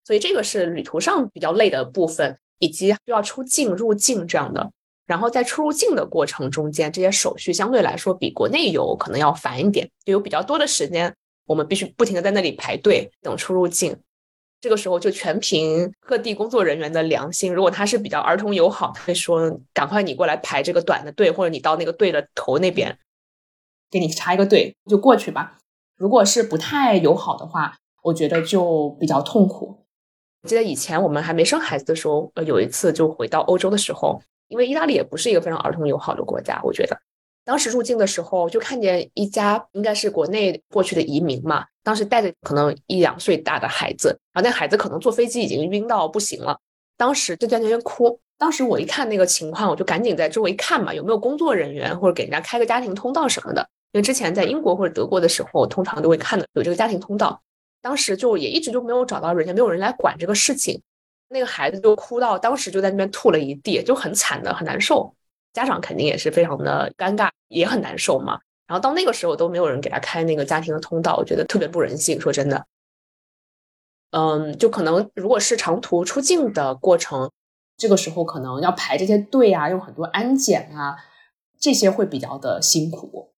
[0.05, 4.71] 所以这个是旅途上比较累的部分，以及需要出境入境这样的。
[5.05, 11.15] 然后在出入境的过程中间，这些手续相对来说比国内游可能要烦一点，就有比较多的时间，
[11.47, 13.97] 我们必须不停的在那里排队等出入境。
[14.61, 17.55] 这个时候就全凭各地工作人员的良心。
[17.55, 22.99] 如果他是比较儿童友好，他会说：“赶快你过来排这个短的队，或者你到那个队的头那边，
[23.91, 25.59] 给你插一个队，就过去吧。”
[25.97, 29.85] 如果是不太友好的话，我觉得就比较痛苦。
[30.45, 36.99] 记得以前我们还没生孩子的时候，呃，有一次就回到欧洲的时候，因为意大利也不是一个非常儿童友好的国家，我觉得。
[37.47, 46.59] 当时入境的时候，就看见一家应该是国内过去的移民嘛，当时带着可能一两岁大的孩子，然后那孩子可能坐飞机已经晕到不行了，
[46.97, 48.19] 当时就在那边哭。
[48.37, 53.67] 当时我一看那个情况，我就赶紧在周围看嘛，有没有工作人员或者给人家开个家庭通道什么的。
[53.93, 57.41] 因为之前在英国或者德国的时候，通常都会看的有这个家庭通道。
[57.81, 60.83] 当时就也一直就没有找到人家，没有人来管这个事情。
[61.29, 65.15] 那个孩子就哭到当时就在那边吐了一地，就很惨的，很难受。
[65.57, 68.39] 家长肯定也是非常的尴尬，也很难受嘛。
[68.67, 72.21] 然后到那个时候都没有人给他开那个家庭的通道，我觉得特别不人性。
[72.21, 72.67] 说真的，
[74.11, 77.31] 嗯，就可能如果是长途出境的过程，
[77.79, 80.99] 这个时候可能要排这些队啊，有很多安检啊，
[81.59, 83.33] 这些会比较的辛苦。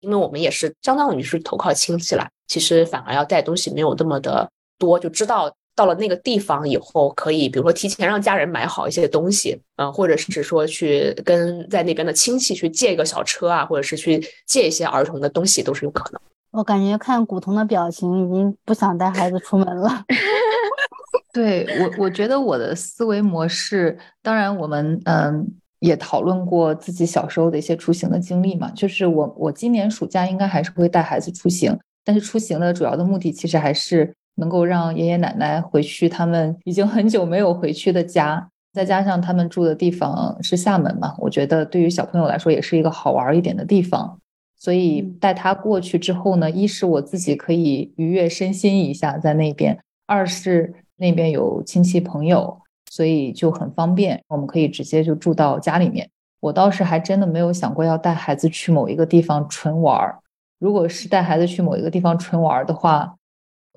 [0.00, 5.54] 因为我们也是相当于是投靠亲戚了，其实反而要带东西没有那么的多，就知道。
[5.78, 16.20] 到了那个地方以后，可以比如说提前让家人买好一些东西，嗯，或者是说去跟在那边的亲戚去借一个小车啊，或者是去借一些儿童的东西，都是有可能。
[16.50, 20.04] 我感觉看古潼的表情，已经不想带孩子出门了。
[21.32, 25.46] 对我，我觉得我的思维模式，当然我们嗯
[25.78, 28.68] 也讨论过自己小时候的一些出行的经历嘛。
[28.72, 44.18] 就是我我今年暑假应该还是会带孩子出行，但是出行的主要的目的其实还是能够让爷爷奶奶回去他们已经很久没有回去的家，再加上他们住的地方是厦门嘛，我觉得对于小朋友来说也是一个好玩一点的地方。
[44.56, 52.58] 所以带他过去之后呢，一是我自己可以愉悦身心一下在那边，二是那边有亲戚朋友，
[52.90, 56.08] 所以就很方便，我们可以直接就住到家里面。
[56.40, 60.18] 我倒是还真的没有想过要带孩子去某一个地方纯玩儿。
[60.58, 63.14] 如果是带孩子去某一个地方纯玩儿的话，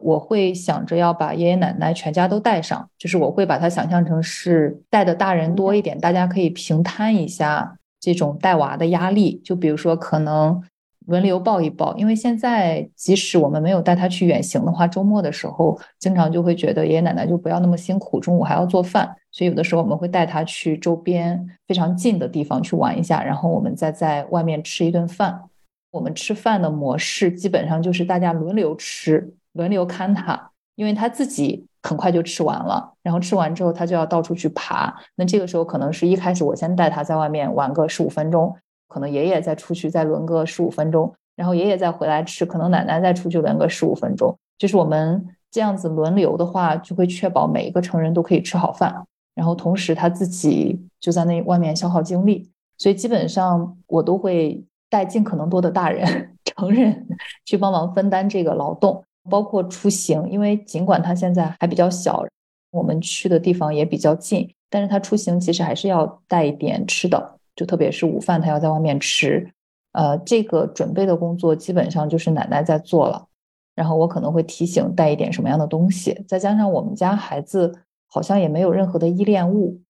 [0.01, 9.41] 我会想着要把爷爷奶奶全家都带上，就是我会把它想象成是带的大人多一点，大家可以平摊一下这种带娃的压力。
[9.43, 10.61] 就比如说可能。
[11.07, 25.41] 轮流抱一抱，因为现在即使我们没有带他去远行的话，周末的时候经常就会觉得爷爷奶奶就不要那么辛苦，中午还要做饭，所以有的时候我们会带他去周边非常近的地方去玩一下，然后我们再在外面吃一顿饭。
[25.89, 38.55] 我们吃饭的模式基本上就是大家轮流吃，轮流看他，因为他自己很快就吃完了，然后吃完之后他就要到处去爬，那这个时候可能是一开始我先带他在外面玩个十五分钟。
[38.87, 48.93] 可能爷爷再出去再轮个十五分钟，然后爷爷再回来吃，可能奶奶再出去轮个十五分钟，就是我们这样子轮流的话，就会确保每一个成人都可以吃好饭，
[49.33, 57.07] 然后同时他自己就在那外面消耗精力，所以基本上我都会带尽可能多的大人 成人
[57.45, 62.23] 去帮忙分担这个劳动，包括出行，因为尽管他现在还比较小，
[62.71, 67.37] 我们去的地方也比较近，但是他出行其实还是要带一点吃的。
[67.53, 69.51] 就特别是午饭，他要在外面吃，
[69.91, 73.27] 呃，这个准备的工作基本上就是奶奶在做了，
[73.75, 77.71] 然后我可能会提醒带一点什么样的东西，再加上我们家孩子
[78.07, 79.81] 好像也没有任何的依恋物，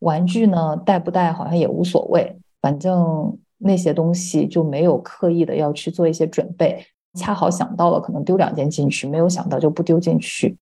[0.00, 10.56] 玩具呢带不带好像也无所谓，反正那些东西就没有刻意的要去做一些准备，恰好想到了可能丢两件进去，没有想到就不丢进去。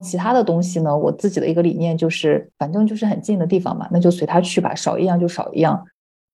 [0.00, 5.86] 其他的东西呢，我自己的一个理念就是，反正就是很近的地方嘛，那就随他去吧，少一样就少一样。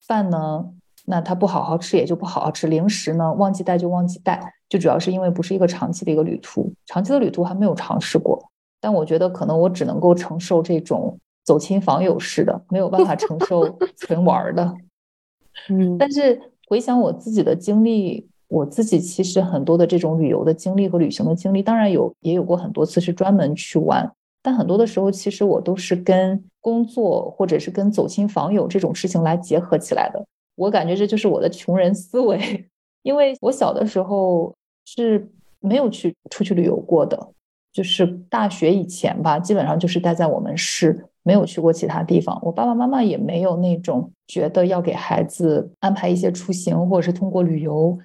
[0.06, 0.64] 饭呢，
[1.04, 2.66] 那他不好好吃也就不好好吃。
[2.66, 8.42] 零食呢，忘记带就忘记带，就主要是因为不是一个长期的一个旅途，长期的旅途还没有尝试过。
[8.80, 14.74] 但我觉得可能我只能够承受这种走亲访友式的，没有办法承受纯玩的。
[15.68, 24.10] 嗯，但是回想我自己的经历，我自己其实很多的这种旅游的经历和旅行的经历，当然有也有过很多次是专门去玩。
[24.42, 30.24] 但很多的时候，其实我都是跟工作或者是跟走亲访友这种事情来结合起来的。
[30.54, 32.64] 我感觉这就是我的穷人思维，
[33.02, 34.54] 因为我小的时候
[34.86, 35.28] 是
[35.60, 37.28] 没有去出去旅游过的，
[37.72, 42.38] 就是大学以前吧，基本上就是待在我们市，没有去过其他地方。
[42.42, 47.98] 我爸爸妈妈也没有那种觉得要给孩子安排一些出行，或者是通过旅游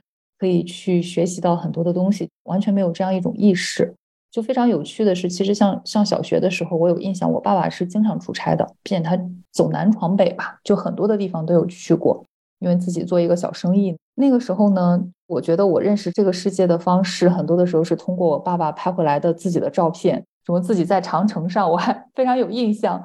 [0.43, 3.95] 可以去学习到很多的东西，完全没有这样一种意识。
[4.29, 9.17] 就非常有趣的是，其实像上小学的时候，我有印象，我爸爸是经常出差的，并且他
[9.53, 12.25] 走南闯北吧，就很多的地方都有去过。
[12.59, 23.01] 因为自己做一个小生意，那个时候呢，我觉得我认识这个世界的方式，很多的时候是通过我爸爸拍回来的自己的照片，什么自己在长城上，我还非常有印象，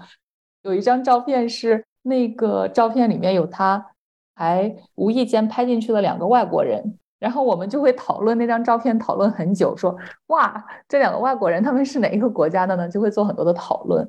[0.65, 3.93] 有一张照片是那个照片里面有他，
[4.35, 6.99] 还无意间拍进去了两个外国人。
[7.19, 9.97] 然后我们就会讨论那张照片，讨论很久，说
[10.29, 12.89] 哇，这两个外国人他们是哪一个国家的呢？
[12.89, 14.09] 就会做很多的讨论。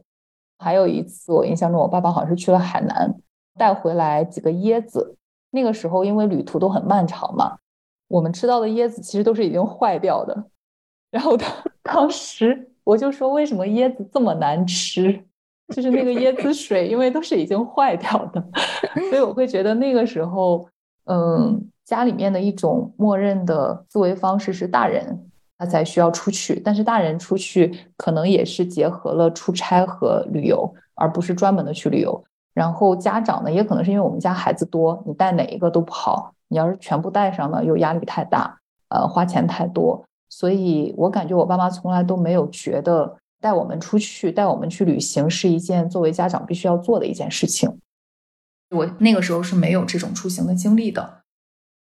[0.59, 3.11] 还有一次，我印象中我爸爸好像是去了海南，
[3.57, 5.15] 带回来几个椰子。
[5.49, 7.57] 那个时候因为旅途都很漫长嘛，
[8.07, 10.45] 我们吃到的椰子其实都是已经坏掉的。
[11.09, 11.49] 然后当
[11.81, 15.19] 当时我就说，为什么椰子这么难吃？
[15.69, 18.43] 就是那个椰子水，因为都是已经坏掉的。
[19.09, 20.69] 所以我会觉得那个时候，
[21.05, 21.69] 嗯。
[21.89, 32.23] 家里面的一种默认的思维方式是大人他才需要出去，但是大人出去可能也是结合了出差和旅游，而不是专门的去旅游。
[32.53, 38.55] 然后家长呢，也可能是因为我们家孩子多，你带哪一个都不好，你要是全部带上呢，又压力太大，
[38.89, 40.05] 呃，花钱太多。
[40.29, 47.79] 所以我感觉我爸妈从来都没有觉得带我们出去、带我们去旅行是一件作为家长必须要做的一件事情。
[48.69, 51.18] 我那个时候是没有这种出行的经历的。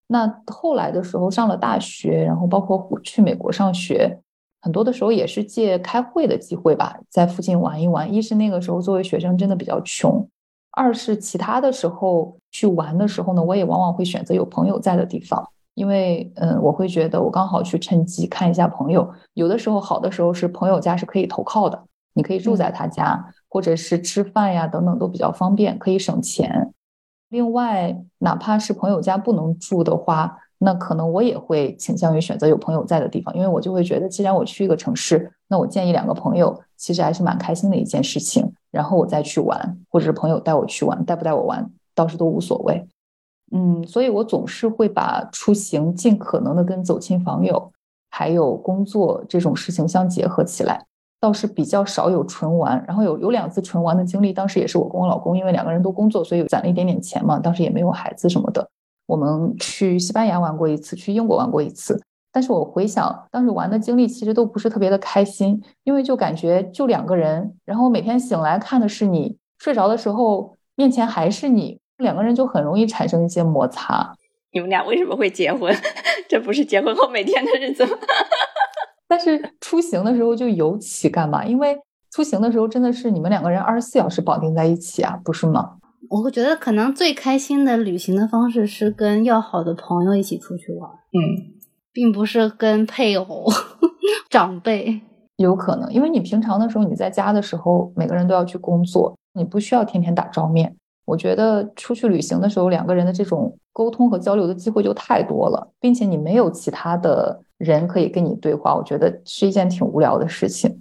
[0.08, 4.18] 那后来的时候上了大学，然后包括去美国上学，
[4.62, 8.12] 很多的时候也是借开会的机会吧，在附近玩一玩。
[8.12, 10.26] 一是那个时候作为学生真的比较穷，
[10.72, 19.12] 二是其他的时候去玩的时候呢，我也往往会选择有朋友在的地方，因为嗯，我会觉得我刚好去趁机看一下朋友。
[19.34, 21.84] 有的时候好的时候是朋友家是可以投靠的，
[22.14, 26.74] 你可以住在他家，或者是吃饭呀等等都比较方便，可以省钱。
[27.30, 38.52] 另外，哪怕是朋友家不能住的话，那可能我也会倾向于选择有朋友在的地方，因为我就会觉得，既然我去一个城市，那我见一两个朋友，其实还是蛮开心的一件事情。
[38.72, 42.88] 然后我再去玩，或者是朋友带我去玩，带不带我玩倒是都无所谓。
[43.52, 47.72] 嗯，所以我总是会把出行尽可能的跟走亲访友，
[48.10, 50.86] 还有工作这种事情相结合起来。
[51.20, 58.68] 倒是比较少有纯玩，然后有有两次纯玩的经历，当时也是我跟我老公，因为两个人都工作，所以攒了一点点钱嘛，当时也没有孩子什么的。
[59.08, 62.02] 我们去西班牙玩过一次，去英国玩过一次。
[62.32, 74.14] 但是我回想当时玩的经历，其实都不是特别的开心，因为就感觉就两个人，然后每天醒来看的是你，睡着的时候面前还是你，两个人就很容易产生一些摩擦。
[74.52, 75.74] 你们俩为什么会结婚？
[76.30, 77.92] 这不是结婚后每天的日子吗？
[79.08, 81.46] 但是出行的时候就尤其干嘛？
[81.46, 81.78] 因为
[82.12, 85.78] 出行的时候真的是你们两个人二十四小时绑定在一起啊，不是吗？
[86.10, 91.54] 我会觉得可能最开心的旅行的方式是跟要好的朋友一起出去玩，嗯，
[91.92, 93.46] 并不是跟配偶、
[94.30, 95.02] 长辈。
[95.38, 100.76] 有可能，因为你平常的时候你在家的时候，每个人都要去工作，你不需要天天打照面。
[101.08, 107.42] 我觉得出去旅行的时候，两个人的这种沟通和交流的机会就太多了，并且你没有其他的。
[107.58, 110.80] 人可以跟你对话，我觉得是一件挺无聊的事情。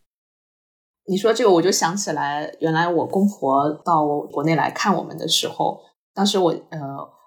[1.06, 5.80] 你说这个，我就想起来，原来我公婆到国内来看我们的时候，
[6.12, 6.78] 当时我呃，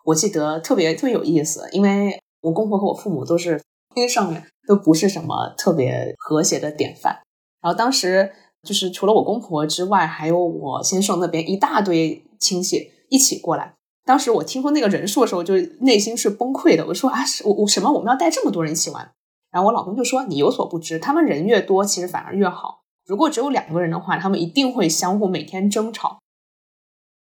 [0.05, 3.59] 我记得特别特别有意思，因为我公婆和我父母都是
[3.95, 7.19] 婚姻上面都不是什么特别和谐的典范。
[7.63, 8.31] 然后当时
[8.61, 13.75] 就是除了我公婆之外，还有我先生那边一大堆亲戚一起过来。
[14.05, 16.85] 当时我听说那个人数的时候，就内心是崩溃的。
[16.87, 17.91] 我说啊，我我什么？
[17.91, 19.11] 我们要带这么多人一起玩？
[19.51, 22.81] 然后我老公就说：“你有所不知，他们人越多，其实反而越好。
[23.05, 26.19] 如果只有两个人的话，他们一定会相互每天争吵。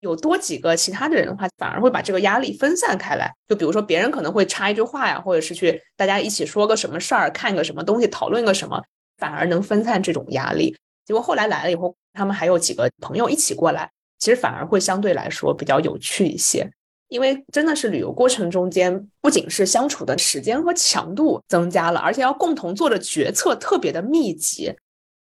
[0.00, 3.32] 有多几个其他的人的话，反而会把这个压力分散开来。
[3.48, 8.82] 就比如说，别人可能会插一句话呀，或者是去大家一起说个什么事儿，看个什么东西，讨论个什么，
[9.18, 10.76] 反而能分散这种压力。
[11.04, 16.70] 结果后来来了以后，他们还有几个朋友一起过来，其实反而会相对来说比较有趣一些。”
[17.08, 24.74] 因为真的是旅游过程中间，不仅是相处的时间和强度增加了，而且要共同做的决策特别的密集，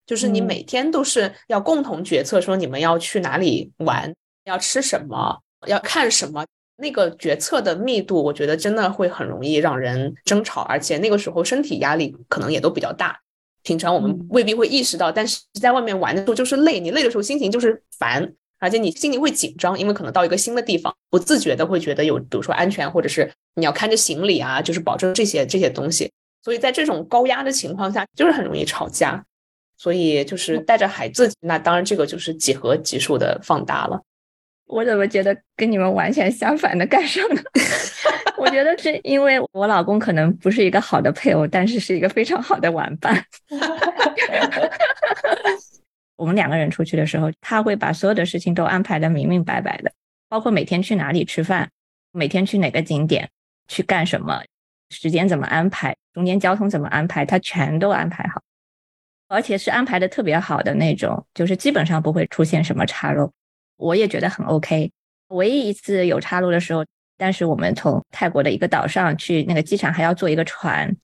[0.06, 4.14] 就是你每天都是要共同决策，说你们要去哪里玩，
[4.44, 5.36] 要吃什么，
[5.66, 13.18] 要看什么，那个决策的密度，我觉得真的会很容易让人争吵，而且那个时候身体压力可能也都比较大。
[13.64, 18.32] 平常我们未必会意识到，但是在外面玩的时候就是累，你累的时候心情就是烦。
[18.62, 26.08] 而且你心里会紧张，因为可能到一个新的地方，不自觉的会觉得有，比如说安全，或者是你要看着行李啊，就是保证这些这些东西。
[26.44, 29.24] 所以在这种高压的情况下，就是很容易吵架。
[29.76, 34.00] 所以就是带着孩子，那当然这个就是几何级数的放大了。
[34.66, 37.42] 我怎么觉得跟你们完全相反的感受呢？
[38.38, 43.24] 我觉得是因为我老公可能不是一个好的配偶，但是是一个非常好的玩伴。
[46.22, 49.90] 我们两个人出去的时候，他会把所有的事情都安排的明明白白的，
[50.28, 51.68] 包括每天去哪里吃饭，
[52.12, 53.28] 每天去哪个景点，
[53.66, 54.40] 去干什么，
[54.90, 58.40] 时间怎么安排，中间交通怎么安排，他全都安排好，
[59.26, 63.28] 而且是安排的特别好的那种，就是基本上不会出现什么岔漏。
[63.78, 64.92] 我也觉得很 OK。
[65.30, 66.86] 唯一一次有岔漏的时候，
[67.18, 70.96] 但是我们从泰国的一个岛上去那个机场，还要坐一个船，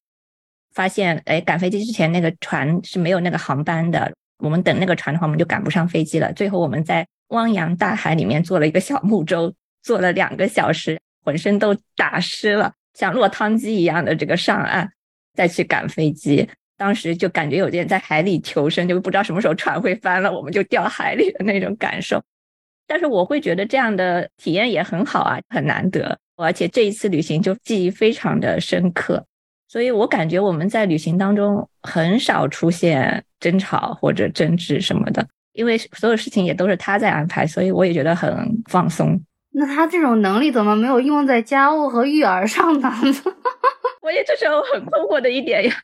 [0.72, 4.14] 发现哎赶飞机之前那个船是没有那个航班的。
[4.38, 6.32] 我们等那个船的话，我们就赶不上飞机了。
[6.32, 14.88] 最后我们在汪洋大海里面坐了一个小木舟，坐了两个小时，浑身都打湿了，像落汤鸡一样的这个上岸，
[15.34, 16.48] 再去赶飞机。
[16.76, 22.22] 当时就感觉有点在海里求生，就不知道什么时候船会翻了，我们就掉海里的那种感受。
[22.86, 29.26] 但是我会觉得这样的体验也很好啊，很难得，而且这一次旅行就记忆非常的深刻。
[29.66, 39.20] 所以我感觉我们在旅行当中很少出现争吵或者争执什么的，因为所有事情也都是他在安排，所以我也觉得很放松。
[39.52, 42.90] 那他这种能力怎么没有用在家务和育儿上呢？
[44.02, 45.74] 我也这是我很困惑的一点呀。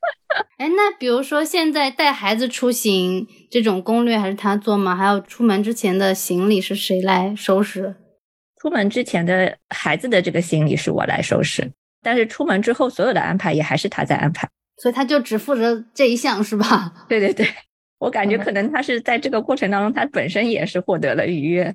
[0.59, 4.95] 哎，那比如说现在带孩子出行这种攻略还是他做吗？
[4.95, 7.97] 还有出门之前的行李是谁来收拾？
[8.61, 11.71] 出门之前的孩子的这个行李是我来收拾。
[12.03, 16.93] 但是出门之后，所有的安排也还是他在安排，所以他就只负责这一项，是吧？
[17.09, 17.47] 对对对，
[17.99, 21.75] 我感觉可能他是在这个过程当中，他本身也是获得了愉悦。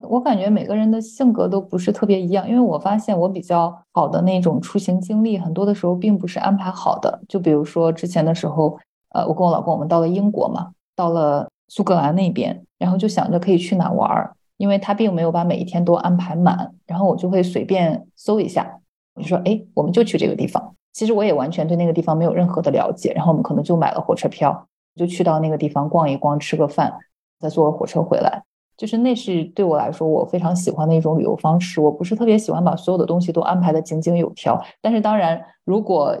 [0.00, 7.22] 我感觉每个人的性格都不是特别一样，因为我发现我比较好的那种出行经历，很多的时候并不是安排好的。
[7.26, 8.78] 就比如说之前的时候，
[9.14, 18.80] 呃，我跟我老公我们到了英国嘛，到了苏格兰那边，然后就想着可以去哪玩儿，因为他并没有把每一天都安排满，然后我就会随便搜一下，
[19.14, 20.74] 我就说，哎，我们就去这个地方。
[20.94, 26.94] 其实我也完全对那个地方没有任何的了解，然后我们可能就买了火车票，就去到那个地方逛一逛，吃个饭，
[27.40, 28.42] 再坐个火车回来。
[28.76, 31.80] 就是那是对我来说我非常喜欢的一种旅游方式。
[31.80, 36.16] 我不是特别喜欢把所有的东西都安排的井井有条，但是当然，如果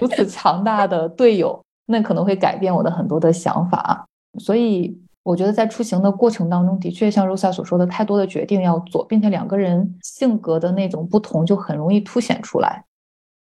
[0.00, 4.06] 如此强大的队友，那可能会改变我的很多的想法。
[4.38, 12.84] 所以我觉得在出行的过程当中，的确像 Rosa 所说的，太多的决定要做，并且两个人性格的那种不同就很容易凸显出来。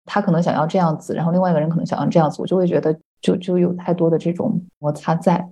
[0.05, 5.45] 他可能想要这样子，然后另外一个人可能想要这样子，我就会觉得就就有太多的这种摩擦在。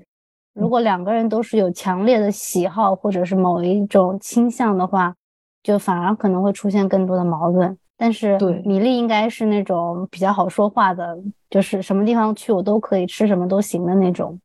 [0.53, 5.15] 如果两个人都是有强烈的喜好或者是某一种倾向的话，
[5.63, 7.75] 就反而可能会出现更多的矛盾。
[7.97, 11.17] 但是米粒应该是那种比较好说话的，
[11.49, 14.37] 就是什么地方去我都可以吃什么都行的那种。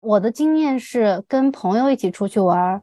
[0.00, 2.80] 我的经验是，跟朋友一起出去玩，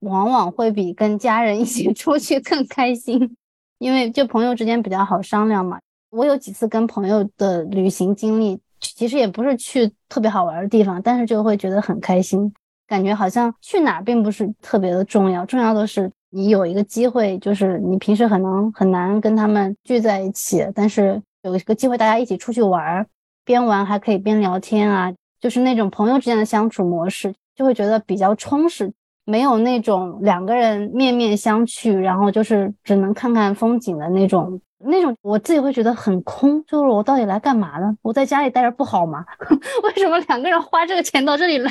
[0.00, 3.36] 往往会比跟家人一起 出去更开心，
[3.78, 5.78] 因为就朋友之间比较好商量嘛。
[6.10, 8.60] 我有几次跟朋友的旅行经历。
[8.82, 12.50] 其实也不是去特别好玩的地方，但是就会觉得很开心，
[12.88, 23.06] 感觉好像去哪儿并不是特别的重要，重要的是你有一个机会，就是你平时可能很难跟他们聚在一起，但是有一个机会大家一起出去玩，
[23.44, 28.90] 边玩还可以边聊天啊，就是那种朋友之间的相处模式，就会觉得比较充实，
[29.26, 34.58] 没有那种两个人面面相觑，然后就是只能看看风景的那种。
[34.84, 37.94] 那种我自己会觉得很空，就是我到底来干嘛呢？
[38.02, 39.24] 我在家里待着不好吗？
[39.84, 41.70] 为什么两个人花这个钱到这里来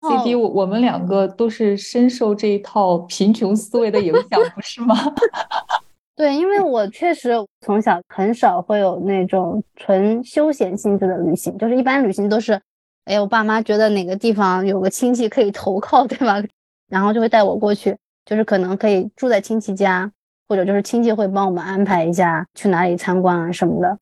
[0.00, 4.94] ？C D，我我们两个都是深受这一套贫穷思维的影响，不是吗？
[6.14, 12.60] 对，因为我确实从小很少会有那种纯休闲性质的旅行，就是一般旅行都是，
[13.04, 16.42] 哎，我爸妈觉得哪个地方有个亲戚可以投靠，对吧？
[16.88, 20.10] 然后就会带我过去，就是可能可以住在亲戚家。
[20.48, 23.98] 或者就是亲戚会帮我们安排一下去哪里参观啊什么的，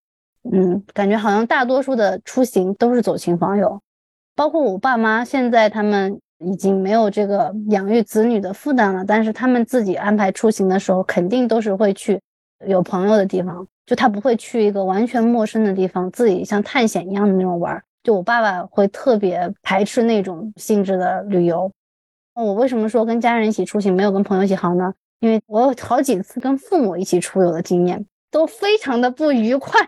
[0.52, 3.80] 嗯，感觉好像大多数的出行都是走亲访友，
[4.34, 12.20] 包括我爸妈现在他们已经没有这个养育子女的负担了，但是他们自己安排出行的时候，肯定都是会去
[12.66, 17.82] 有朋友的地方，就他不会去一个完全陌生的地方，自己像探险一样的那种玩。
[18.02, 21.68] 就我爸爸会特别排斥那种性质的旅游。
[22.34, 24.92] 我为什么说跟家人一起出行没有跟朋友一起好呢？
[25.20, 29.80] 因为我有好几次跟父母一起出游的经验，都非常的不愉快。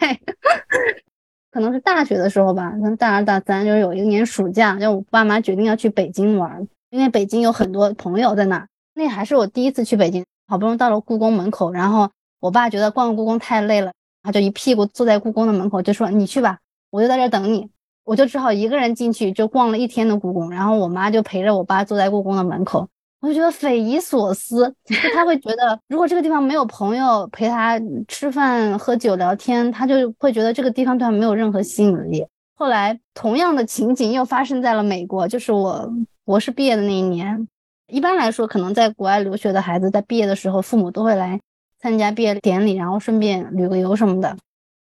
[1.51, 8.67] 可能是大学的时候吧，跟大二大三，就是有一年暑假，就我爸妈决定要去北京玩，因为北京有很多朋友在那。
[8.95, 12.11] 那还是我第一次去北京，好不容易到了故宫门口，然后
[12.41, 16.59] 我爸觉得逛故宫太累了，他就一屁股坐在故宫的门口，就说：“你去吧，
[16.91, 17.69] 我就在这等你。”
[18.05, 22.89] 我就只好一个人进去，就逛了一天的故宫，然后我妈就陪着我爸坐在故宫的门口。
[23.21, 32.25] 我就觉得匪夷所思， 就他会觉得如果这个地方没有朋友陪他吃饭、喝酒、聊天，他就会觉得这个地方对他没有任何吸引力。
[32.55, 35.93] 后来，同样的情景又发生在了美国，就是我
[36.25, 37.49] 博士毕业的那一年。
[37.87, 41.41] 一般来说，可能在国外留学的孩子在毕业的时候，父母都会来
[41.81, 44.37] 参加毕业典礼，然后顺便旅个游什么的。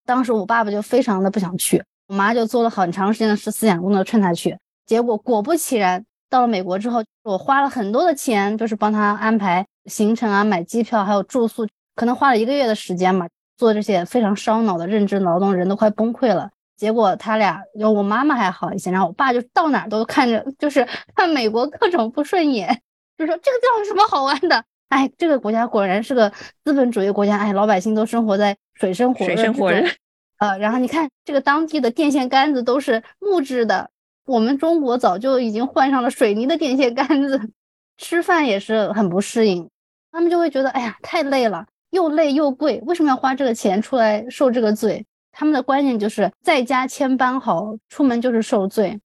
[0.05, 6.05] 当时我爸爸就非常的不想去，我妈就做了很长时间的思想工作劝他去，结果果不其然。
[6.31, 13.27] 到了美国之后，我花了很多的钱，就是帮他安排行程啊，买机票，还有住宿，可能花了一个月的时间嘛，
[13.57, 16.49] 做这些非常烧脑的认知劳动，人都快崩溃了。
[16.77, 22.81] 结果他俩，有我妈妈还好一些，然后我爸就到哪都看着，就是看美国各种不顺眼，
[23.17, 24.63] 就说这个地方有什么好玩的？
[24.87, 26.31] 哎，这个国家果然是个
[26.63, 29.85] 资本主义国家，哎，老百姓都生活在水深火热水深火热，
[30.39, 33.89] 呃，然后你看这个当地的电线杆子都是木质的。
[34.25, 37.39] 我们中国早就已经换上了水泥的电线杆子，
[37.97, 39.69] 吃饭也是很不适应。
[40.11, 45.05] 他们就会觉得，哎呀，太累了，又累又贵，为什么要花这个钱出来受这个罪？
[45.31, 48.99] 他们的观念就是在家千般好，出门就是受罪。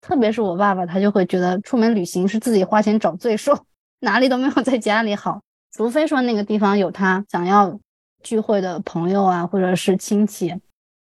[0.00, 3.56] 特别是我爸爸，他就会觉得出门旅行是自己花钱找罪受，
[4.00, 5.40] 哪里都没有在家里好，
[5.72, 7.78] 除非说那个地方有他想要
[8.22, 10.54] 聚会的朋友啊，或者是亲戚。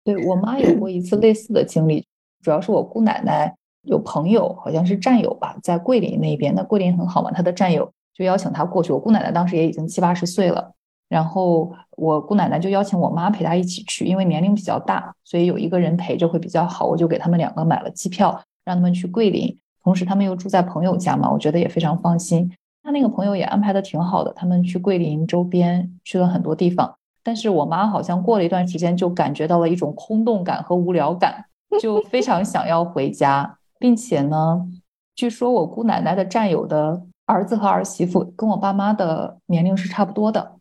[0.04, 2.04] 对我妈有过一次类似的经历。
[2.42, 6.54] 主要是我姑奶奶有朋友，好像是战友吧，在桂林那边。
[6.54, 8.92] 那桂林很好嘛，她的战友就邀请她过去。
[8.92, 10.72] 我姑奶奶当时也已经七八十岁了，
[11.08, 16.84] 然后我姑奶奶就邀请我妈陪她一起去，因为年龄比较大，所以有一个人陪着会比较好。
[16.84, 22.52] 我就给他们两个买了机票，让他们去桂林，同时他们又住在朋友家嘛，我觉得也非常放心。
[22.82, 31.44] 他那个朋友也安排的挺好的，他们去桂林周边去了很多地方，但是我妈好像过了一段时间就感觉到了一种空洞感和无聊感。
[31.80, 34.66] 就非常想要回家，并且呢，
[35.14, 40.56] 据说我姑奶奶的战友的儿子和儿媳妇跟我爸妈的年龄是差不多的，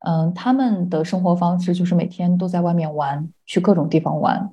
[0.00, 4.50] 嗯，他们的生活方式就是每天都在外面玩，去各种地方玩。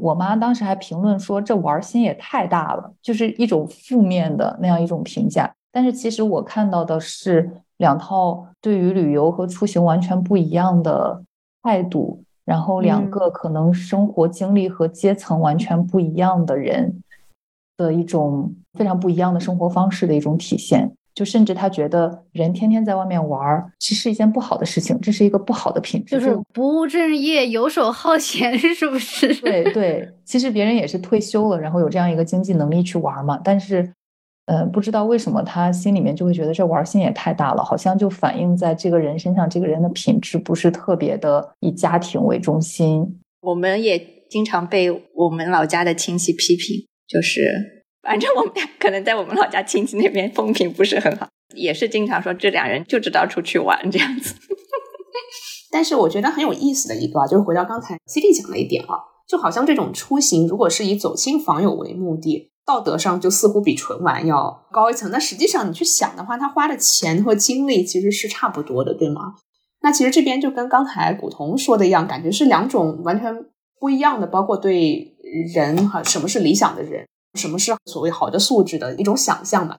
[0.00, 5.52] 我妈当时还评论说：“这玩心也太大了”，就是一种负面的那样一种评价。
[5.70, 11.22] 但是其实我看到的是两套对于旅游和出行完全不一样的
[11.62, 17.00] 态度，然后两个可能生活经历和阶层完全不一样的人
[17.76, 20.90] 的一种非常不一样的生活方式的一种体现。
[21.14, 29.32] 就甚至他觉得人天天在外面玩儿，其实是一件不好的事情，这是一个不好的品质，就是不务正业、游手好闲，是不是？
[29.42, 33.40] 对对，其实别人也是退休了，然后有这样一个经济能力去玩嘛。
[33.44, 33.92] 但是，
[34.46, 43.20] 呃，不知道为什么他心里面就会觉得这玩心也太大了，好像就反映在这个人身上，这个人的品质不是特别的以家庭为中心。
[43.42, 47.80] 我们也经常被我们老家的亲戚批评，就是。
[48.02, 54.34] 反正我们俩可能在我们老家亲戚那边风评不是很好，也是经常说这两人就知道出去玩这样子。
[55.70, 58.96] 但是我觉得很有意思的一个，就是回到刚才 C D 讲了一点啊，
[59.28, 65.10] 就好像这种出行如果是以走亲访友为目的，道德上就似乎比纯玩要高一层。
[65.10, 69.34] 那实际上你去想的话，他花的钱和精力其实是差不多的，对吗？
[69.80, 73.34] 那其实这边就跟刚才古潼说的一样，感觉是两种完全
[73.80, 75.16] 不一样的，包括对
[75.52, 77.08] 人和什么是理想的人。
[77.34, 79.76] 什么是所谓好的素质的一种想象嘛？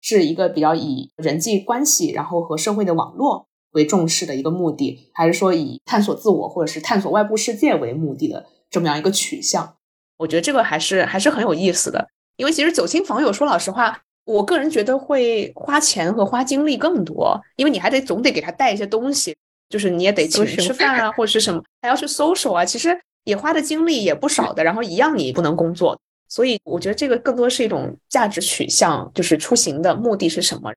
[0.00, 9.74] 是一个比较以人际关系，然后和社会的网络为重视的一个目的，还是说以探索自我或者是探索外部世界为目的的这么样一个取向？
[10.18, 12.08] 我觉得这个还是还是很有意思的。
[12.38, 19.36] 因为其实走亲访友，说老实话，我个人觉得会花钱和花精力更多，因为你还得总得给他带一些东西，
[19.68, 24.64] 就是你也得请吃饭啊，或者是什么，还要去 social 啊，其实也花的精力也不少的。
[24.64, 25.98] 然后一样你不能工作。
[26.30, 30.70] 所以我觉得这个更多是一种价值取向，就是出行的目的是什么？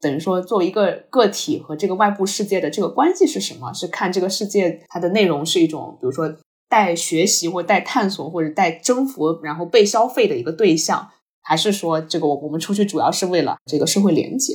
[0.00, 3.72] 等于说，作为一个个体和这个外部世界的这个关系是什么？
[3.72, 6.36] 是看这个世界它的内容是一种，比如说
[6.68, 11.10] 带学习或带探索或者带征服，然后被消费的一个对象，
[11.42, 14.54] 还是说这个我我们出去主要是为了这个社会连接？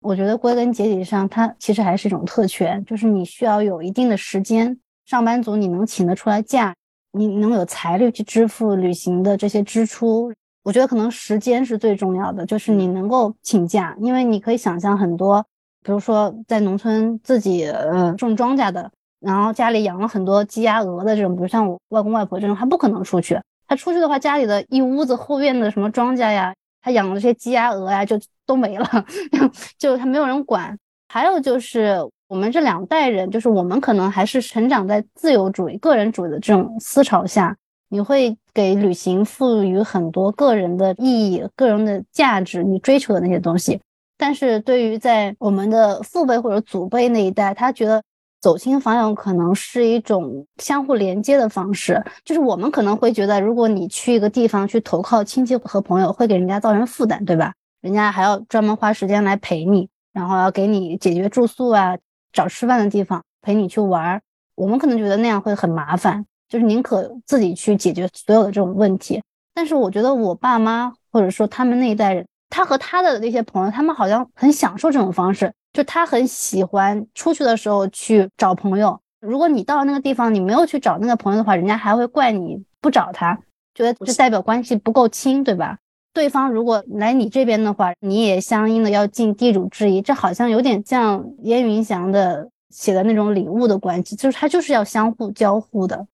[0.00, 6.74] 我觉得归根结底上，它其实还是一种特权，就是你需要有一定的时间，上班族你能请得出来假。
[7.12, 10.32] 你能有财力去支付旅行的这些支出，
[10.62, 15.44] 我觉得可能时间是最重要的，就是你能够请假，因为你可以想象很多，
[15.82, 18.88] 比如说在农村自己呃种庄稼的，
[19.20, 28.86] 然后家里养了很多鸡鸭鹅的这种，比如像我外公外婆这种，他不可能出去，他出去的话，家里的一屋子后院的什么庄稼呀，他养的这些鸡鸭鹅呀，就都没了，
[29.78, 30.76] 就他没有人管。
[31.08, 31.98] 还有就是。
[32.30, 37.56] 我们这两代人，就是我们可能还是成长在自由主义、个人主义的这种思潮下，
[37.88, 43.80] 你会给旅行赋予很多个人的意义、个人的价值，你追求的那些东西。
[44.16, 48.00] 但是对于在我们的父辈或者祖辈那一代，他觉得
[48.40, 52.02] 走亲访友可能是一种相互连接的方式。
[52.24, 57.52] 就是我们可能会觉得，如果你去一个地方去投靠亲戚和朋友，会给人家造成负担，对吧？
[57.80, 61.96] 人家还要专门花时间来陪你，然后要给你解决住宿啊。
[62.32, 64.22] 找吃饭的地方陪你去玩，
[64.54, 69.20] 我们可能觉得那样会很麻烦，就是宁可自己去解决所有的这种问题。
[69.52, 78.98] 但是我觉得我爸妈或者说他们那一代人，他和他的那些朋友，他们好像很享受这种方式，就他很喜欢出去的时候去找朋友。
[79.20, 83.38] 如果你到了那个地方，你没有去找那个朋友的话，人家还会怪你不找他，
[83.74, 85.78] 觉得这代表关系不够亲，对吧？
[86.12, 96.06] 对方如果来你这边的话，你也相应的要尽地主之谊，这好像有点像燕云翔的写的那种礼物的关系，就是他就是要相互交互的，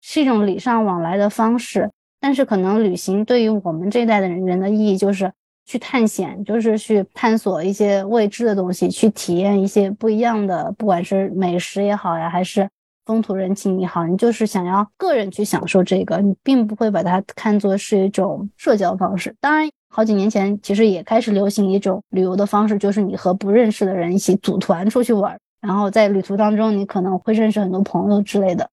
[0.00, 1.90] 是一种礼尚往来的方式。
[2.20, 5.32] 但是可能旅行对于我们这一代的人人的意义就是
[5.64, 12.68] 去探险，就是去探索一些未知的东西，去体验一些不一样的，不管是美食也好呀，还是。
[13.04, 19.34] 风土人情也好，你就是想要个人去享受这个，你并不会把它看作是一种社交方式。
[19.40, 28.70] 当然，好几年前其实也开始流行一种旅游的方式，就是你和不认识的人一起组团出去玩，然后在旅途当中你可能会认识很多朋友之类的。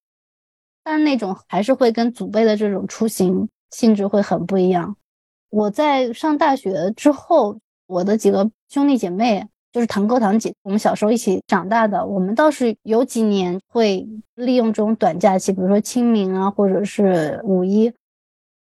[0.83, 4.95] 但是那种还是会跟祖辈的这种出行性质会很不一样。
[5.49, 9.47] 我在上大学之后，我的几个兄弟姐妹。
[9.71, 12.03] 就是堂哥堂姐，我们小时候一起长大的。
[12.03, 17.93] 我们倒是有几年会利用这种短假期，比如说清明啊，或者是五一，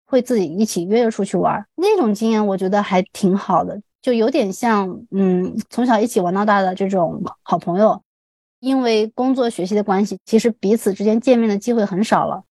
[0.05, 1.65] 会自己一起约着出去玩。
[1.77, 8.03] 那种经验我觉得还挺好的，就有点像嗯，从小一起玩到大的这种好朋友。
[8.59, 12.43] 因为工作学习的关系，其实彼此之间见面的机会很少了。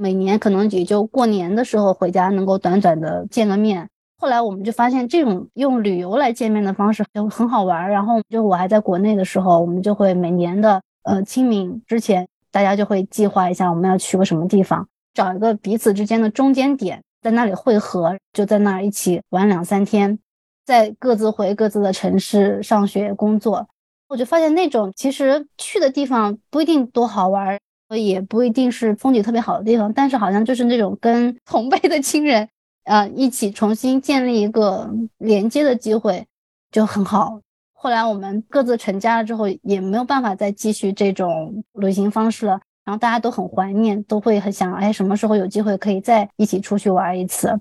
[0.00, 3.86] 每年可能也就过年的时候回家能够短短的见个面。
[4.16, 7.90] 后来我们就发现，这种用旅游来见面的方式就很好玩。
[7.90, 20.18] 然后就我还在国内的时候，我们就会每年的呃清明之前，大家就会计划一下我们要去个什么地方，找一个彼此之间的中间点，在那里汇合，就在那儿一起玩两三天，
[20.64, 23.66] 再各自回各自的城市上学工作。
[24.08, 27.58] 我就发现那种其实去的地方不一定多好玩，
[27.98, 32.48] 也不一定是风景特别好的地方，但是好像就是那种跟同辈的亲人。
[32.84, 36.26] 呃，一起重新建立一个连接的机会
[36.72, 37.38] 就很好。
[37.74, 42.58] 后来我们各自成家了之后，也没有办法再继续这种旅行方式了。
[42.84, 47.56] 然后大家都很怀念，都会很想，哎，什么时候有机会可以再一起出去玩一次？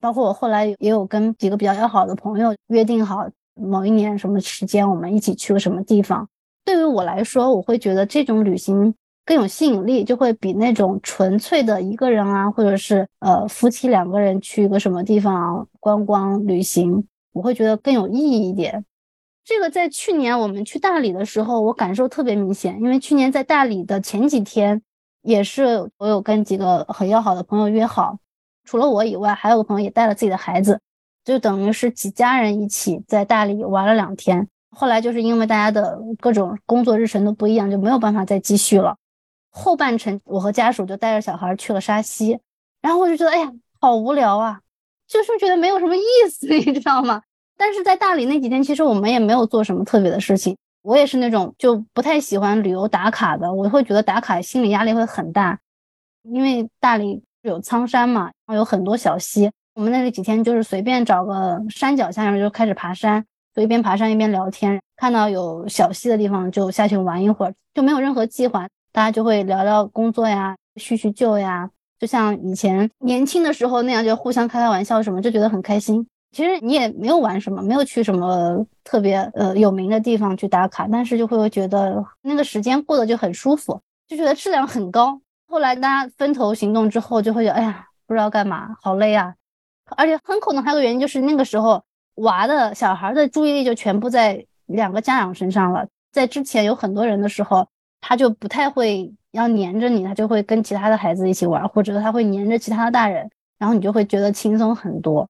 [0.00, 6.28] 包括我后来也有跟几个比较要好的朋友约定好，某一年什么时间我们一起去个什么地方。
[6.64, 8.92] 对于我来说，我会觉得这种旅行。
[9.26, 18.84] 更有吸引力，就会比那种纯粹的一个人啊，或者是呃夫妻两个人去一个什么地方观光旅行，我会觉得更有意义一点。
[19.44, 24.80] 这个在去年我们去大理的时候，我感受特别明显，因为去年在大理的前几天，
[25.22, 28.18] 也是我有跟几个很要好的朋友约好，
[28.64, 30.80] 除了我以外，还有个朋友也带了自己的孩子，
[31.24, 34.48] 就等于是几家人一起在大理玩了两天。
[34.70, 38.96] 后来就是因为大家的各种工作日程都不一样，就没有办法再继续了。
[39.58, 42.38] 后半程，我和家属就带着小孩去了沙溪，
[42.82, 43.50] 然后我就觉得，哎呀，
[43.80, 44.60] 好无聊啊，
[45.08, 47.22] 就是觉得没有什么意思， 你知道吗？
[47.56, 50.54] 但是在大理那几天，其实我们也没有做什么特别的事情。
[50.82, 55.58] 我也是那种就不太喜欢旅游打卡的，我会觉得打卡心理压力会很大，
[56.22, 68.68] 因为大理有苍山嘛，然后有很多小溪，我们那里几天就是随便找个山脚下面就开始爬山，就一边爬山一边聊天，看到有小溪的地方就下去玩一会儿，就没有任何计划。
[68.96, 71.68] 大家就会聊聊工作呀，叙叙旧呀，
[71.98, 76.08] 就像以前年轻的时候那样，就互相开开玩笑什么，就觉得很开心。
[76.32, 83.78] 其实你也没有玩什么，没有去什么特别呃有名的地方去打卡，但是就会觉得那个时间过得就很舒服，
[84.08, 85.20] 就觉得质量很高。
[85.46, 89.34] 后来大家分头行动之后，就会觉得哎呀，不知道干嘛，好累啊。
[89.94, 91.84] 而且很可能还有个原因，就是那个时候
[92.14, 97.68] 娃的小孩的注意力就全部在两个家长身上了，在之前有很多人的时候。
[98.00, 105.28] 他就不太会要黏着你，他就会跟其他的孩子一起玩，或者他会黏着其他的大人，然后你就会觉得轻松很多。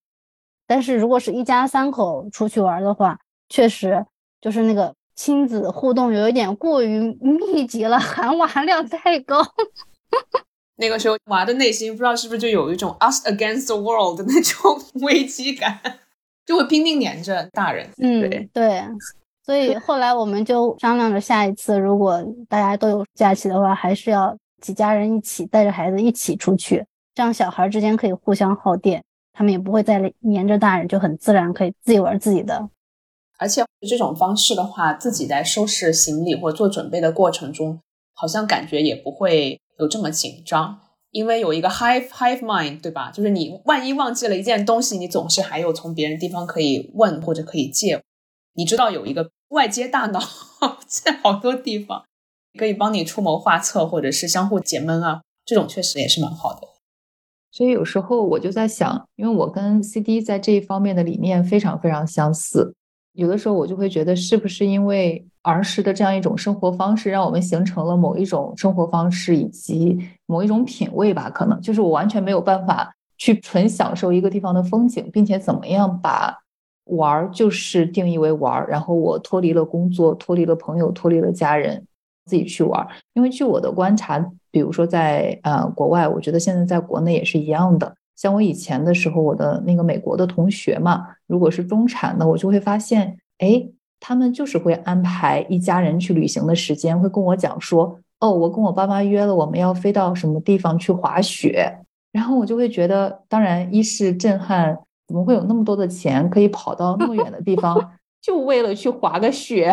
[0.66, 4.04] 但是如果是一家三口出去玩的话，确实
[4.40, 9.40] 就是那个亲子互动有一点过于密集了， 含娃量太高。
[10.78, 15.80] 那个时候娃的内心不知道是不是就有一种 us against the world 的那种 危机感，
[16.44, 17.88] 就会拼命黏着大人。
[17.96, 18.82] 嗯，对对。
[19.46, 26.84] 所以后来我们就商量着，下一次如果大家都有假期的话，还是要几家人一起带着孩子一起出去，
[27.14, 29.00] 这样小孩之间可以互相耗电，
[29.32, 32.68] 他们也不会再黏着大人，就很自然可以自己玩自己的。
[33.38, 37.78] 而且这种方式的话，自己在收拾行李或做准备的过程中，
[38.14, 40.80] 好像感觉也不会有这么紧张，
[41.12, 43.12] 因为有一个 hive hive mind，对吧？
[43.12, 48.02] 就是你万一忘记了一件东西，你总是还有从别人地方可以问或者可以借，
[48.54, 49.30] 你知道有一个。
[49.48, 50.20] 外接大脑
[50.86, 52.04] 在好多地方
[52.58, 56.62] 可以帮你出谋划策，或者是相互解闷啊，这种确实也是蛮好的。
[57.52, 62.74] 所以有时候我就在想，因为我跟 CD 在这一方面的理念非常非常相似，
[63.12, 71.30] 有的时候我就会觉得，是不是因为儿时的这样一种生活方式，让我们形成了某一种生活方式以及某一种品味吧？
[71.30, 76.42] 可能就是我完全没有办法去纯享受一个地方的风景，并且怎么样把。
[76.86, 81.84] 玩儿就是定义为玩儿，然后我脱离了工作，脱离了朋友，脱离了家人，
[82.24, 82.88] 自己去玩儿。
[83.14, 84.18] 因为据我的观察，
[84.50, 87.94] 比如说在呃国外，我觉得现在在国内也是一样的。
[88.14, 93.68] 像我以前的时候，我的那个美国的同学嘛，如果是中产的，我就会发现，哎，
[93.98, 101.78] 他们就是会安排一家人去旅行的时间，会跟我讲说，哦，我跟我爸妈约了，我们要飞到什么地方去滑雪，
[102.12, 104.78] 然后我就会觉得，当然一是震撼。
[105.06, 109.72] 怎么会有那么多的钱可以跑到那么远的地方， 就为了去滑个雪？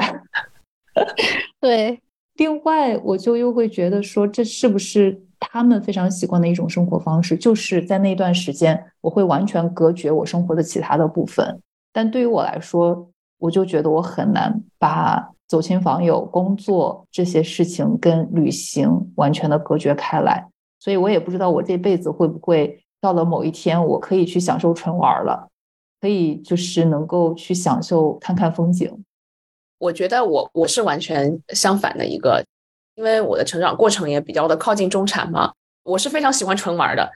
[1.59, 2.01] 对。
[2.37, 7.37] 另外，我就又会觉得说，这是不是他们非常习惯的一种生活方式？
[7.37, 11.61] 就是在那段时间，我会完全隔绝我生活的其他的部分。
[11.91, 13.07] 但对于我来说，
[13.37, 20.43] 我就觉得我很难把走亲访友、工作这些事情跟旅行完全的隔绝开来。
[20.79, 22.82] 所以我也不知道我这辈子会不会。
[23.03, 25.49] 到了某一天，我可以去享受纯玩了，
[25.99, 29.03] 可以就是能够去享受看看风景。
[29.77, 32.41] 我觉得我我是完全相反的一个，
[32.95, 35.51] 因为我的成长过程也比较的靠近中产嘛，
[35.83, 37.11] 我是非常喜欢纯玩的。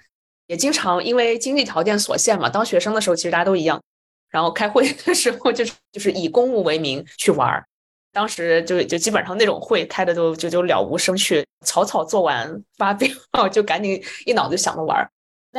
[0.48, 3.82] 也经常因为经济条件所限嘛，当学生的时候其实大家都一样，
[4.30, 7.66] 然后开会的时候就是就是以公务为名去玩，
[8.12, 13.08] 当时就就基本上那种会开的都就就了无生趣，草草做完发表
[13.50, 15.10] 就赶紧一脑子想着玩儿。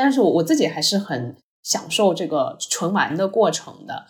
[0.01, 4.07] 但是我我自己还是很享受这个纯玩的过程的。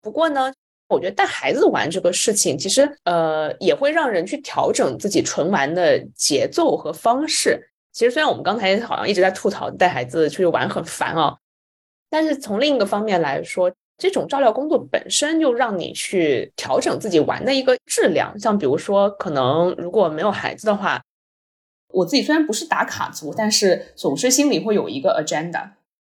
[0.00, 0.52] 不过呢，
[0.88, 7.68] 我觉得带孩子玩这个事情，其实呃也会让人去调整自己纯玩的节奏和方式。
[7.92, 11.36] 其实虽然我们刚才好像一直在吐槽带孩子出去玩很烦啊，
[12.08, 13.68] 但是从另一个方面来说，
[13.98, 18.38] 这种照料工作本身就让你去调整自己玩的一个质量。
[18.38, 21.02] 像比如说，可能如果没有孩子的话。
[21.92, 25.70] 我自己虽然不是打卡族，但是总是心里会有一个 agenda，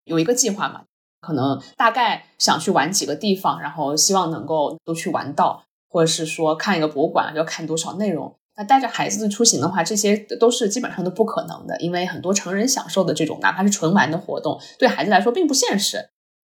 [0.04, 0.82] 有一个计划嘛。
[1.20, 8.34] 可能大概想去玩几个地方，然后希望能够都去玩到，或者是说看一个博物馆要看多少内容。
[8.56, 15.98] 那带着孩子的出行的话，这些都是基本上都不可能的，因为很多成人享受的这种哪怕是纯玩的活动，对孩子来说并不现实。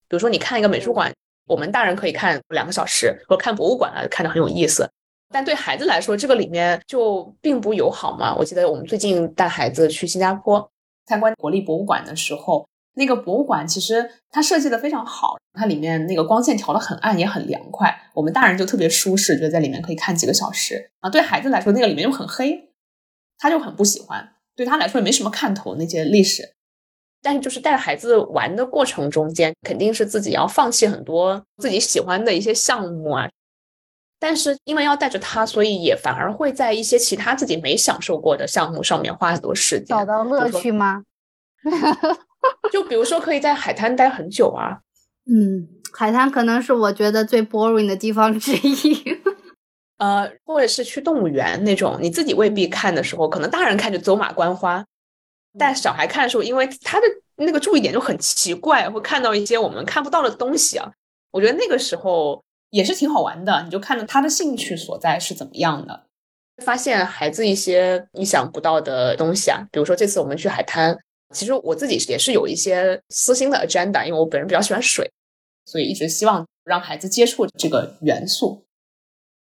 [0.08, 1.12] 比如说你看一个美术馆，
[1.46, 4.90] 我们大人可以看两个小时，或者看博物馆啊，看着很有意思。
[5.32, 8.34] 但对孩子来说，这个里面就并不友好嘛。
[8.34, 10.70] 我记得我们最近带孩子去新加坡
[11.06, 17.94] 参观国立博物馆的时候，那个博物馆其实它设计的非常好，它里面那个光线调的很暗，也很凉快。
[18.14, 21.10] 我们大人就特别舒适，觉得在里面可以看几个小时啊。
[21.10, 22.70] 对孩子来说，那个里面又很黑，
[23.36, 24.32] 他就很不喜欢。
[24.54, 26.54] 对他来说也没什么看头那些历史。
[27.20, 33.28] 但是就是带孩子玩的过程中间，肯定是自己要放弃很多自己喜欢的一些项目啊。
[34.28, 41.04] 但是因为要带着他，所以也反而会在一些其他自己没享受过的项目上面花很多时间，找到乐趣吗？
[42.72, 44.80] 就比如说可以在海滩待很久啊。
[45.30, 49.00] 嗯，海滩可能是我觉得最 boring 的地方之一。
[49.98, 54.84] 呃，或者是去动物园那种，你自己未必看的时候，可能大人看着走马观花，
[55.56, 57.06] 但小孩看的时候，因为他的
[57.36, 60.90] 那个注意点就很奇怪，会看到一些我们看不到的东西啊。
[61.30, 62.42] 我觉得那个时候。
[62.70, 66.06] 也是挺好玩的，你就看着他的兴趣所在是怎么样的，
[66.64, 69.66] 发现孩子一些意想不到的东西啊。
[69.70, 70.96] 比如说这次我们去海滩，
[71.32, 75.10] 其实我自己也是有一些私心的 agenda，因为我本人比较喜欢水，
[75.64, 78.64] 所以一直希望让孩子接触这个元素。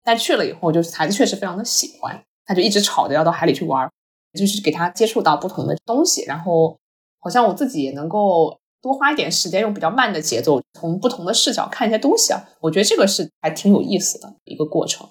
[0.03, 3.91] 但去了以后，就是孩子确实非常的喜欢，他就一直吵着要到海里去玩，
[4.39, 6.77] 就是给他接触到不同的东西，然后
[7.21, 8.59] 好像我自己也能够。
[8.85, 15.09] 多花一点时间，用比较慢的节奏，从不同的视角看一些东西啊，我觉得这个是还挺有意思的一个过程。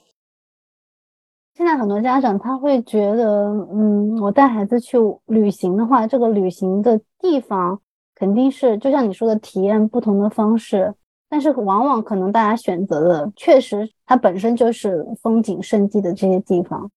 [1.56, 7.82] 现在很多家长他会觉得，嗯，我带孩子去旅行的话，这个旅行的地方
[8.14, 10.94] 肯定是就像你说的，体验不同的方式，
[11.28, 16.92] 但是往往可能大家选择的确实它本身就是风景胜地的这些地方，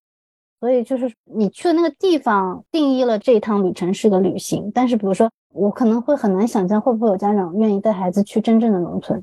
[0.60, 5.30] 所以就是你去的那个地方定义了这一趟旅程是个旅行，但是比如说。
[5.56, 9.22] 我可能会很难想象，会不会有家长愿意带孩子去真正的农村，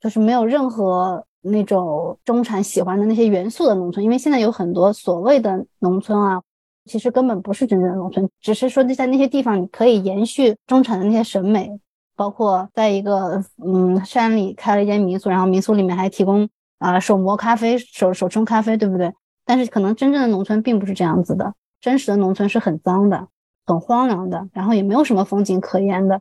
[0.00, 4.04] 就是没有任何那种中产喜欢的那些元素的农村。
[4.04, 6.42] 因为现在有很多所谓的农村啊，
[6.84, 11.70] 其实根本不是真正的农村，只是说在那些地方你可以延续中产的那些审美，
[12.14, 16.48] 包括在一个嗯山里开了一间民宿，然后民宿里面还提供
[16.78, 19.12] 啊手磨咖啡、手手冲咖啡，对不对？
[19.46, 23.28] 但是可能真正的农村并不是这样子的，真实的农村是很脏的。
[23.66, 26.20] 很荒凉的，然后也没有什么风景可言的。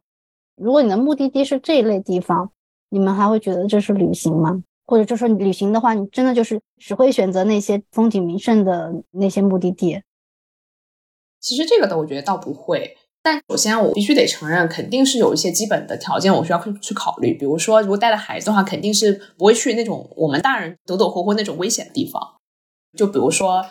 [0.56, 2.52] 如果你的目的地是这一类地方，
[2.90, 4.64] 你们还会觉得这是旅行吗？
[4.86, 10.02] 或者就说旅行的话，你真的就是只会选择那些风景名胜的那些目的地？
[11.40, 12.98] 其实这个的，我觉得倒不会。
[13.22, 17.34] 但首先，我必须得承认，肯定是有一些基本的条件我需要去去考虑。
[17.34, 22.22] 比如说，如果带了孩子的话，肯定是不会去那种我们大人抖抖活活那种危险的地方。
[22.98, 23.66] 就比如说。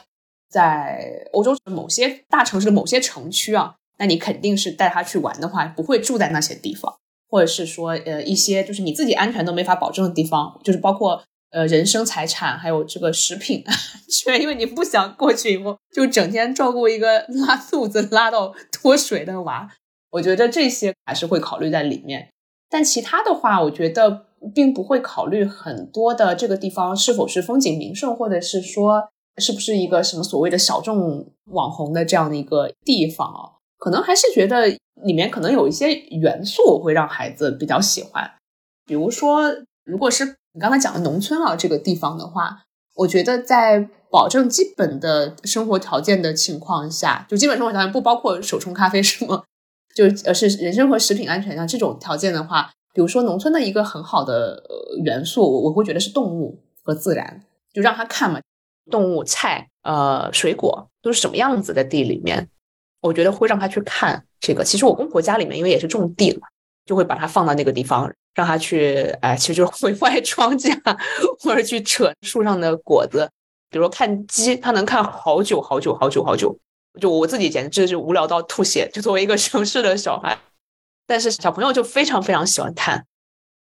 [0.53, 6.95] 在欧洲某些大城市的某些城区啊，那你肯定是带他去玩的话，不会住在那些地方，
[7.31, 13.65] 或者是说，呃，一些就是你自己安全都没法保证的地方，就是包括呃人身财产还有这个食品
[14.11, 19.71] 全， 因为你不想过去以后就整天照顾一个拉肚子拉到脱水的娃，
[20.11, 22.29] 我觉得这些还是会考虑在里面。
[22.69, 29.09] 但其他的话，我觉得并不会考虑很多的这个地方是否是风景名胜，或者是说。
[29.39, 33.59] 是不是一个什么所谓的小众网红的这样的一个地方啊？
[33.79, 34.69] 可能还是觉得
[35.03, 38.31] 里面可能有一些元素会让孩子比较喜欢。
[38.87, 39.51] 比如说，
[39.85, 42.63] 如果是你刚才讲的农村啊这个地方的话，
[42.95, 49.45] 我觉得在保证基本的生活条件的情况下，就基本生活条件不包括手冲咖啡什么，
[49.95, 54.63] 就呃是人生和食品安全上这种条件的话，比如说农村的一个很好的
[55.03, 58.39] 元素，我我会觉得是动物和自然，就让他看嘛。
[58.93, 62.47] 动物、菜、呃、水果都是什么样子的地里面？
[63.01, 64.63] 我觉得会让他去看这个。
[64.63, 66.47] 其实我公婆家里面，因为也是种地嘛，
[66.85, 70.79] 就会把它放到那个地方，让他去，哎，其实就是毁坏庄稼，
[71.41, 73.29] 或者去扯树上的果子。
[73.71, 76.57] 比如说看鸡，他能看好久好久好久好久。
[77.01, 78.89] 就我自己简直是无聊到吐血。
[78.93, 80.39] 就作为一个 城市的小孩，
[81.07, 83.05] 但是小朋友就非常非常喜欢看。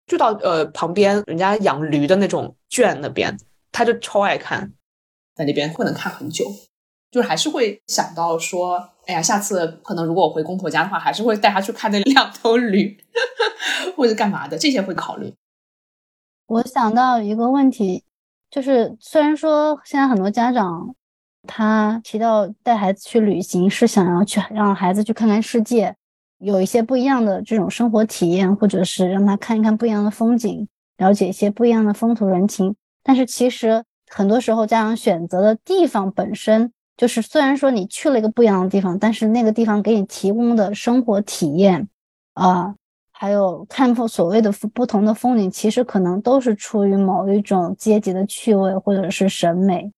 [0.07, 3.39] 就到呃旁边人家养驴的那种圈那边，
[3.71, 4.73] 他就超爱看，
[5.41, 6.45] 在那边会能看很久。
[7.11, 12.99] 就是还是会想到说，哎呀，下次可能如果我回公婆家的话，还是会带他去看那两头驴，
[13.97, 15.35] 或者干嘛的，这些会考虑。
[16.47, 18.05] 我想到一个问题，
[18.51, 20.95] 就是虽然说现在很多家长。
[21.49, 25.97] 他提到带孩子去旅行是想要去让孩子去看看世界，
[26.37, 30.69] 有一些不一样的这种生活体验，或者是让他看一看不一样的风景，
[30.99, 32.77] 了解一些不一样的风土人情。
[33.03, 33.83] 但是其实
[34.13, 41.89] 很多时候家长选择的地方本身就是，虽然说你去了一个不一样的地方，但是那个地方给你提供的生活体验
[42.35, 42.75] 啊，
[43.13, 49.91] 还有看破所谓的不同的风景，其实可能都是出于某一种阶级的趣味或者是审美。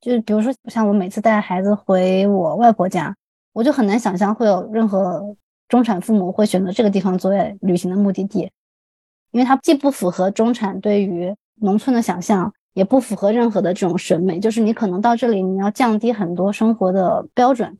[0.00, 3.14] 就是比如说，像我每次带孩子回我外婆家，
[3.52, 5.36] 我就很难想象会有任何
[5.68, 8.50] 中产父母会选择这个地方作为旅行的目的地，
[9.32, 14.38] 因为它既不符合中产对于农村的想象，也不符合任何的这种审美。
[14.38, 17.78] 就是你可能到这里，你要降低很多生活的标准，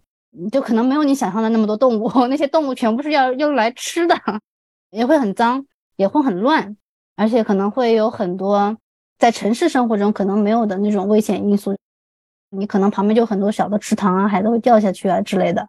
[0.51, 4.17] 就可能没有你想象的那么多动物， 那些动物全部是要用来吃的，
[4.91, 5.67] 也会很脏，
[5.97, 6.75] 也会很乱，
[7.15, 8.75] 而且可能会有很多
[9.19, 11.77] 在城市生活中可能没有的那种危险因素。
[12.49, 15.69] 你可能旁边就很多小的池塘啊，孩子会掉下去啊之类的。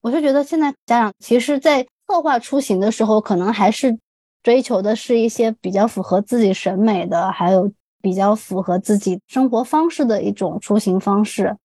[0.00, 3.98] 我就觉得现在家长其实，在策划出行的时候，可能还是
[4.42, 7.70] 追求的是一些比较符合自己审美的，还有
[8.00, 11.56] 比较符合自己生活方式的一种出行方式。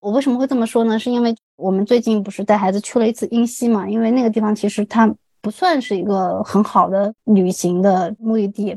[0.00, 0.98] 我为什么会这么说呢？
[0.98, 3.88] 是因为我们最近不是带孩子去了一次英西嘛？
[3.88, 8.76] 因为那个地方其实它不算是一个很好的旅行的目的地。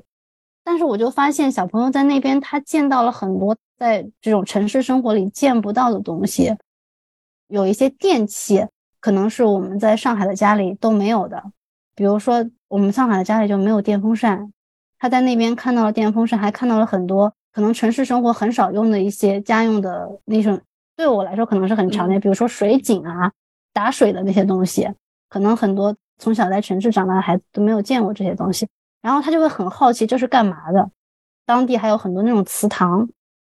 [0.64, 6.56] 但是我就发现，小朋友在那边他见到了很多在这种城市生活里见不到的东西，
[7.48, 8.66] 有一些电器
[9.00, 11.44] 可能是我们在上海的家里都没有的，
[11.96, 14.52] 比如说我们上海的家里就没有电风扇，
[15.06, 20.60] 他在那边看到了电风扇，还看到了很多可能城市生活很少用的一些家用的那种，
[20.96, 23.32] 对我来说可能是很常见，比如说水井啊，
[23.72, 24.90] 打水的那些东西，
[25.30, 28.68] 可能很多从小在城市长大的孩子都没有见过这些东西。
[29.04, 30.90] 然后他就会很好奇这是干嘛的，
[31.46, 33.08] 当地还有很多那种祠堂，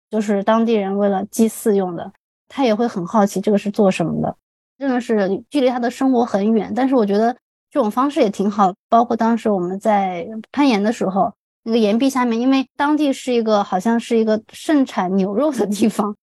[0.10, 2.12] 就是当地人为了祭祀用的，
[2.50, 4.36] 他也会很好奇这个是做什么的，
[4.78, 6.74] 真的是距离他的生活很远。
[6.76, 7.34] 但是我觉得
[7.72, 11.34] 这种方式也挺好，包括当时我们在攀岩的时候，
[11.66, 16.16] 那个岩壁下面，因为当地是一个好像是一个盛产牛肉的地方，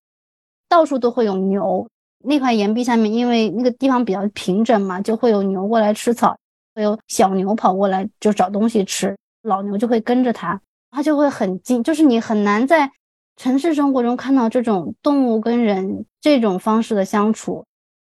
[0.69, 1.87] 到处都会有牛。
[2.25, 6.39] 那块岩壁下面，因为那个地方比较平整嘛，就会有牛过来吃草，
[6.77, 9.17] 会有小牛跑过来就找东西吃。
[9.43, 10.61] 老牛就会跟着它，
[10.93, 12.89] 它就会很近，就是你很难在
[13.37, 17.65] 城市生活中看到这种动物跟人这种方式的相处。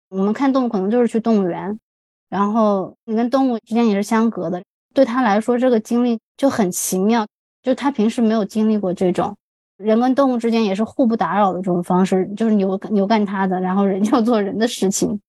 [0.09, 1.79] 我们看动物可能就是去动物园，
[2.27, 4.63] 然后你跟动物之间也是相隔的。
[4.95, 7.27] 对他来说，这个经历就很奇妙，
[7.61, 9.35] 就他平时没有经历过这种
[9.75, 15.19] 人跟动物之间也是互不打扰的这种方式，就是牛牛干他的，然后人 要做人的事情。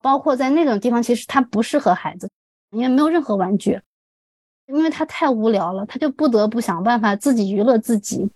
[0.00, 2.30] 包括在那种地方，其实他不适合孩子，
[2.70, 3.80] 因为没有任何玩具。
[4.66, 8.30] 因为他太无聊了，他就不得不想办法自己娱乐自己。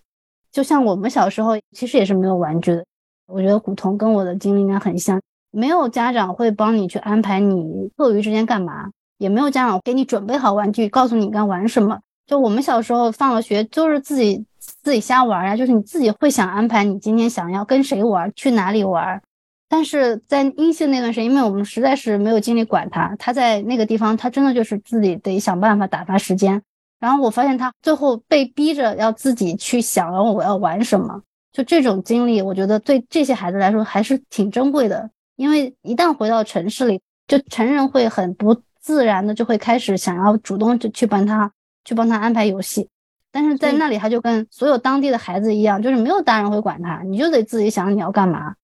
[0.51, 2.83] 就像我们小时候，其实也是没有玩具的。
[3.27, 8.91] 我觉得古潼跟我的经历应该很像，没有家长会帮你去安排你课余之间干嘛，
[9.23, 11.97] 也没有家长给你准备好玩具，告诉你该玩什么。
[12.27, 14.45] 就我们小时候放了学，就是自己
[14.83, 19.23] 自己瞎玩呀，就是你自己会想安排你今天想要跟谁玩，去哪里玩。
[19.69, 26.61] 但是在阴性那段时间，因为我们实在是没有精力管他，他在那个地方，他真的就是自己得想办法打发时间。
[26.99, 35.09] 然后我发现他最后被逼着要自己去想，然后我要玩什么，就这种经历，我觉得对这些孩子来说还是挺珍贵的。
[35.37, 41.51] 因为一旦回到城市里，就成人会很不自然的就会开始想要主动去去帮他
[41.85, 42.89] 去帮他安排游戏，
[43.31, 48.57] 但是在那里他就跟所有当地的孩子一样，就是没有大人会管他，你就得自己想你要干嘛。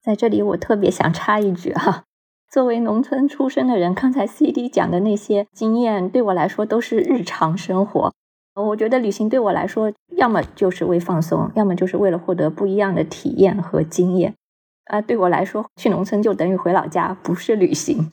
[0.00, 2.04] 在这里，我特别想插一句哈，
[2.50, 8.14] 作为农村出身的人，刚才 CD 讲的那些经验，对我来说都是日常生活。
[8.54, 14.34] 我觉得旅行对我来说，要么就是为放松，要么就是为了获得不一样的体验和经验。
[14.84, 18.10] 啊，对我来说，去农村就等于回老家，不是旅行。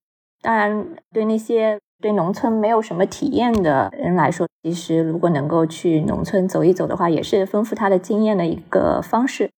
[0.47, 9.51] 当然，对那些对农村没有什么体验的人来说，其实如果能够去农村走一走的话，也是丰富他的经验的一个方式。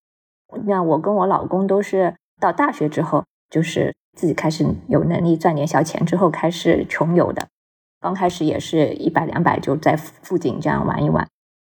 [0.65, 7.45] 那我跟我老公都是到大学之后就是自己开始有能力赚点小钱之后开始穷游的。
[8.01, 11.27] 刚开始也是一百两百就在附近这样玩一玩。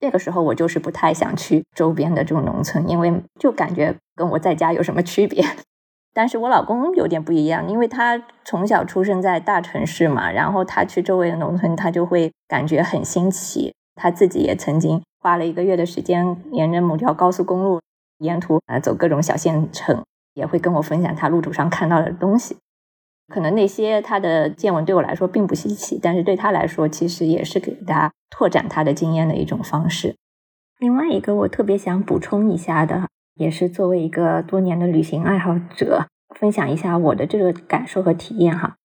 [0.01, 5.45] 那个时候我就是不太想去周边的这种农村，因为就感觉跟我在家有什么区别。
[6.15, 13.73] 但是我老公有点不一样，因为他从小出生在大城市嘛，然后他去周围的农村，他就会感觉很新奇。
[13.95, 17.81] 他自己也曾经花了一个月的时间，沿着某条高速公路
[18.19, 20.03] 沿途啊走各种小县城，
[20.35, 22.57] 也会跟我分享他路途上看到的东西。
[23.29, 30.17] 可能那些他的见闻对我来说并不稀奇，但是对他来说，其实也是给他拓展他的经验的一种方式。
[30.79, 38.77] 另外一个我特别想补充一下的，也是作为一个多年的旅行爱好者，分享一下我的这个感受和体验哈。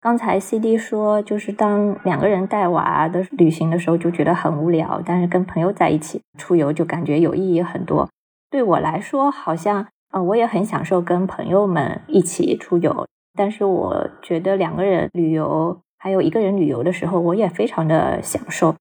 [0.00, 8.08] 刚才 C D 说，就是当两个人带娃的旅行的时候，就觉得很无聊；但是跟朋友在一起出游，就感觉有意义很多。
[8.50, 13.06] 对我来说，好像呃，我也很享受跟朋友们一起出游。
[13.34, 18.74] 但是我觉得两个人旅游，还有一个人旅游的时候，我也非常的享受。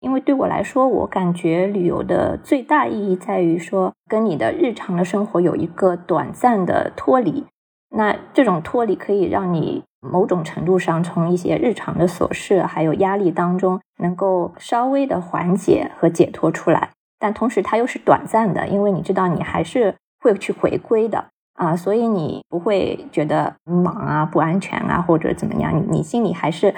[0.00, 7.44] 因为对我来说，我感觉旅游的最大意义在于说，跟你的日常的生活有一个短暂的脱离。
[7.90, 16.90] 那这种脱离可以让你某种程度上从一些日常的琐事还有压力当中，能够稍微的缓解和解脱出来。
[17.18, 21.26] 但同时，它又是短暂的，因为你知道，你还是会去回归的。
[21.54, 25.74] 啊，所以你不会觉得忙啊、不安全啊，或者怎么样？
[25.74, 26.74] 你你心里还是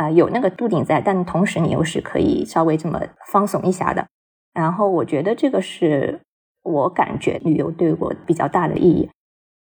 [0.00, 4.06] 啊有那个度顶在，但同时你又是可以稍微这么放松一下的。
[4.54, 6.20] 然后我觉得这个是
[6.62, 9.10] 我感觉旅游对我比较大的意义。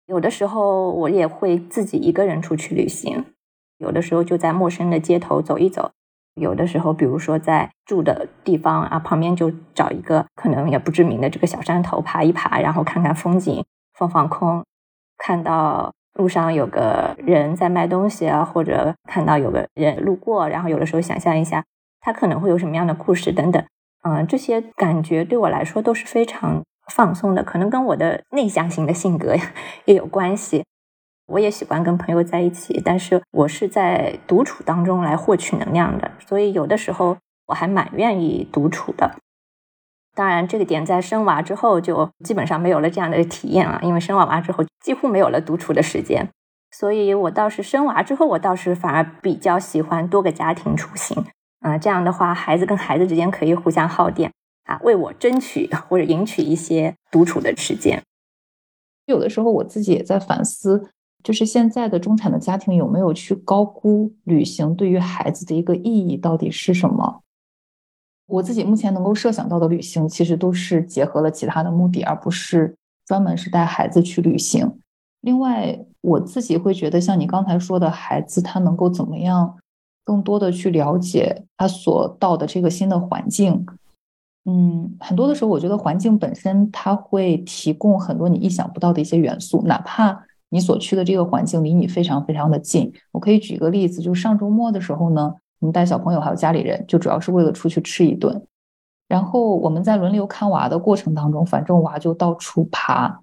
[0.06, 3.26] 有的时候我也会自己一个人出去旅行，
[3.78, 5.92] 有的时候就在陌生的街头走一走，
[6.34, 13.64] 有的时候比如说在住的地方啊旁边就找一个可能也不知名的这个小山头爬一爬，然后看看风景。
[13.96, 14.64] 放放空，
[15.16, 21.64] 看到路上有个人在卖东西啊，或者看到有个人路过，然后有的时候想象一下
[22.00, 23.64] 他可能会有什么样的故事等等，
[24.02, 26.62] 嗯，这些感觉对我来说都是非常
[26.92, 29.34] 放松的，可能跟我的内向型的性格
[29.86, 30.64] 也有关系。
[31.26, 39.16] 我也喜欢跟朋友在一起，但是我是在独处当中来获取能量的，所以有的时候我还蛮愿意独处的。
[40.14, 46.30] 当然，这个点在生娃之后就基本上没有了这样的体验啊，因为生娃娃之后几乎没有了独处的时间，
[46.70, 51.24] 所以我倒是生娃之后，我倒是反而比较喜欢多个家庭出行
[51.60, 54.30] 啊，这样的话，孩子跟孩子之间可以互相耗电
[54.64, 58.00] 啊，为我争取或者赢取一些独处的时间。
[59.06, 60.90] 有的时候我自己也在反思，
[61.24, 67.22] 就是现在的中产的家庭有没有去高估旅行对于孩子的一个意义到底是什么？
[68.26, 74.78] 我自己目前能够设想到的旅行，其实都是结合了其他的目的，而不是专门是带孩子去旅行。
[75.20, 79.54] 另外，我自己会觉得，像你刚才说的，孩子他能够怎么样
[80.04, 83.66] 更多的去了解他所到的这个新的环境。
[84.46, 92.90] 嗯，很多的时候，我觉得环境本身它会提供很多你意想不到的一些元素，哪怕你所去的这个环境离你非常非常的近。
[93.12, 95.34] 我可以举个例子，就上周末的时候呢。
[95.64, 98.38] 我们带小朋友还有家里人，就主要是为了出去吃一顿。
[99.08, 103.18] 然后我们在轮流看娃的过程当中，反正娃就到处爬。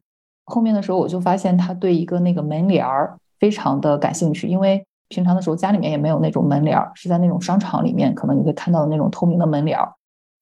[0.46, 9.94] 后面的时候，我就发现他对一个那个门帘儿非常的感兴趣，因为平常的时候家里面也没有那种门帘儿，是在那种商场里面可能你会看到的那种透明的门帘儿。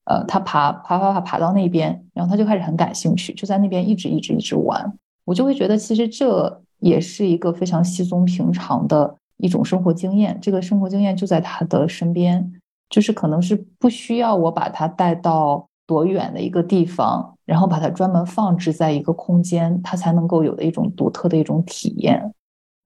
[0.05, 4.89] 呃，他爬爬爬爬爬到那边，然后他就开始很感兴趣，就在那边一直一直一直玩。
[5.25, 9.17] 我就会觉得，其实这也是一个非常稀松平常的。
[9.39, 12.53] 一种生活经验，这个生活经验就在他的身边，
[12.89, 22.31] 就是可能是不需要我把他带到多远的一个地方，然后把它专门放置在一个空间，他才能够有的一种独特的一种体验。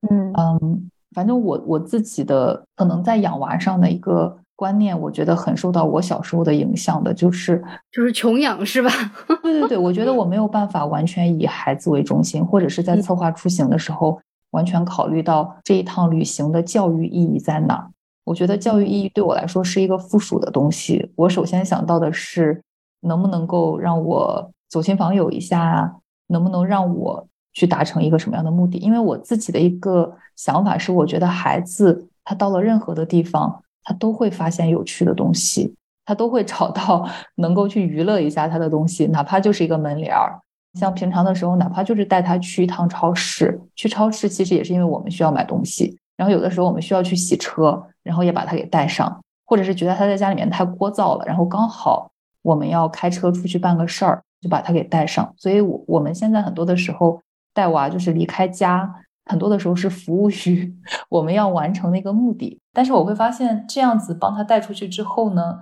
[0.08, 8.90] 嗯嗯，反正我我自己的可能在养娃上的一个观念，我觉得很受到我小时候的影响的，就是就是穷养是吧？
[9.42, 14.20] 对对对，我觉得我没有办法完全以孩子为中心，或者是在策划出行的时候。
[14.54, 17.90] 完全考虑到这一趟旅行的教育意义在哪儿？
[18.24, 21.10] 我觉得教育意义对我来说是一个附属的东西。
[21.16, 22.62] 我首先想到的是，
[23.00, 25.96] 能不能够让我走亲访友一下，
[26.28, 28.78] 能不能让我去达成一个什么样的目的？
[28.78, 35.74] 因为我自己的一个想法是，我觉得孩子他到了任何的地方，他都会发现有趣的东西，
[36.06, 37.06] 他都会找到
[37.36, 40.40] 能够去娱乐一下他的东西，哪怕就是一个门帘儿。
[40.74, 52.10] 像平常的时候，哪怕就是带他去一趟超市，去超市其实也是因为我们需要买东西，然后有的时候我们需要去洗车，然后也把他给带上，或者是觉得他在家里面太聒噪了，然后刚好
[52.42, 55.32] 我们要开车出去办个事儿，就把他给带上。
[55.36, 57.20] 所以，我我们现在很多的时候
[57.52, 58.92] 带娃就是离开家，
[59.26, 60.74] 很多的时候是服务于
[61.08, 62.60] 我们要完成的一个目的。
[62.72, 65.56] 但是我会发现，这样子帮他带出去之后呢，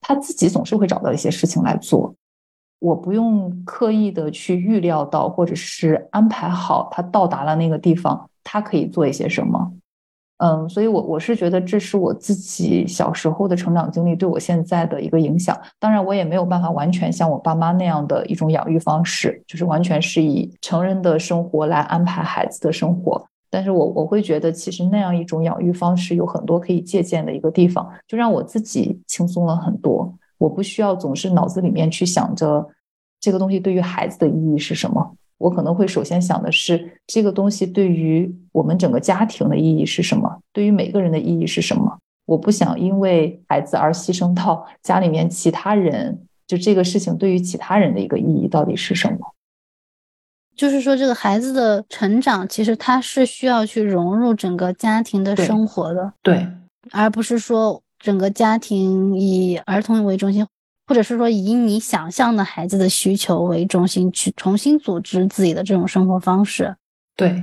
[0.00, 2.14] 他自己总是会找到一些事情来做，
[2.78, 9.72] 我不用刻意的去预料到或者是安排好他到达了那个地方，他可以做一些什么。
[10.38, 15.58] 嗯，所以，我我是觉得这是我自己小时候的成长经历对我现在的一个影响。
[15.80, 23.26] 当然，我也没有办法完全像我爸妈那样的一种养育方式，就是完全是以成人的生活来安排孩子的生活。
[23.48, 30.12] 但是我我会觉得，其实那样一种养育方式有很多可以借鉴的一个地方，就让我自己轻松了很多。
[30.38, 32.68] 我不需要总是脑子里面去想着
[33.20, 35.16] 这个东西对于孩子的意义是什么。
[35.38, 40.40] 我可能会首先想的是，这个东西对于我们整个家庭的意义是什么？
[40.52, 41.98] 对于每个人的意义是什么？
[42.24, 49.18] 我不想因为孩子而牺牲到家里面其他人，就这个事情对于其他人的一个意义到底是什么？
[50.56, 56.48] 就是说，这个孩子的成长，其实他是需要去融入整个家庭的生活的，对，
[56.92, 60.46] 而不是说整个家庭以儿童为中心。
[60.88, 66.76] 或者是说以你想象的孩子的需求为中心去重新组织自己的这种生活方式，
[67.16, 67.42] 对。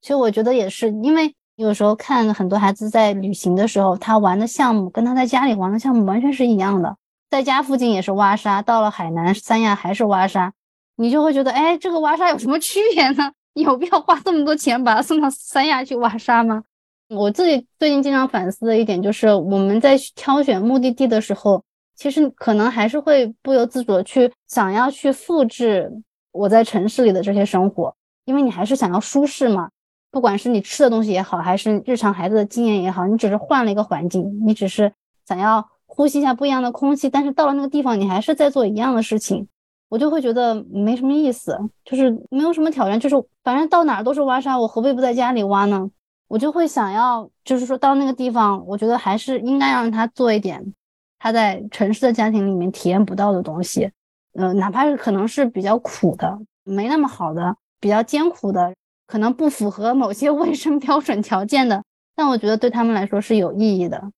[0.00, 6.96] 其实我觉得也是，因为有时候看很多孩子在旅行的时候，他玩的项目跟他在家里玩的项目完全是一样的，
[7.28, 10.50] 在家附近也是挖沙，到了海南三亚还是挖沙，
[10.96, 13.30] 你就会觉得，哎，这个挖沙有什么区别呢？
[13.52, 16.62] 有必要花这么多钱把他送到三亚去挖沙吗？
[17.08, 21.62] 我自己最近经常反思的一点就是，我们在挑选目的地的时候。
[21.98, 25.90] 其实可能还是会不由自主的去想要去复制
[26.30, 27.96] 我在城市里的这些生活，
[28.26, 29.70] 因为你还是想要舒适嘛。
[30.10, 34.92] 不管是你吃的东西也好，还是日常孩子的经验也好，你只是换了一个环境，你只是
[35.26, 37.08] 想要呼吸一下不一样的空气。
[37.08, 39.48] 但是到了那个地方，你还是在做一样的事情，
[39.88, 45.90] 我就会觉得没什么意思，就是没有什么挑战，就是反正到哪儿都是挖沙，我何必不在家里挖呢？
[46.28, 50.74] 我就会想要，就是说到那个地方，我觉得还是应该让他做一点。
[51.18, 53.90] 他在城市的家庭里面体验不到的东西，
[54.34, 58.74] 呃，哪怕是可能是比较苦的、没那么好的、比较艰苦的，
[59.06, 61.82] 可能不符合某些 卫生标准条件的，
[62.14, 64.10] 但我觉得对他们来说是有意义的。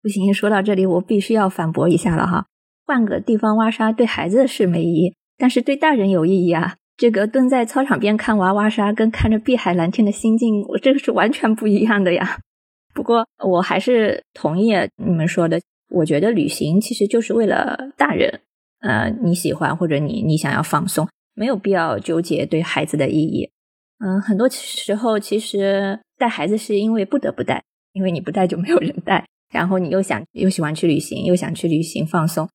[0.00, 2.46] 不行，说到这里，我必须要反驳一下了哈。
[2.86, 6.76] 换个地方挖沙对孩子是没意义，但是对大人有意义啊。
[6.98, 12.38] 这个蹲在操场边看娃挖沙，跟看着碧海蓝天的心境，我这个是完全不一样的呀。
[12.92, 15.60] 不过我还是同意你们说的。
[15.90, 18.40] 我觉得旅行其实就是为了大人，
[18.80, 23.48] 呃，你喜欢或者你你想要放松，没有必要纠结对孩子的意义。
[24.04, 27.62] 嗯，很多时候其实带孩子是因为不得不带，
[27.94, 32.46] 因为你不带就没有人带，然后你又想又喜欢去旅行，又想去旅行放松。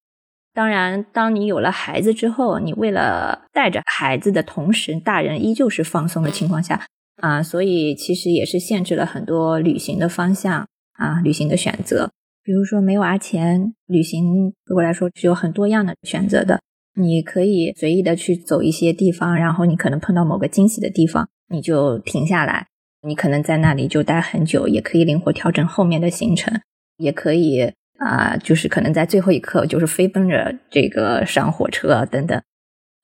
[0.53, 6.85] 当然，当你有了孩子之后，你为了带着孩子的同时，大人依旧是放松的情况下
[7.21, 12.11] 啊，所以其实也是限制了很多旅行的方向啊，旅行的选择。
[12.43, 16.59] 比如说没娃前旅行，对我来说是有很多样的选择的。
[16.95, 22.67] 你可以随意的去走一些地方，然后你可能碰到某个惊喜的地方，你就停下来。
[23.07, 26.61] 你可能在那里就待很久，也可以灵活调整后面的行程，
[26.97, 32.41] 也可以啊，就是可能在最后一刻就是飞奔着这个上火车等等，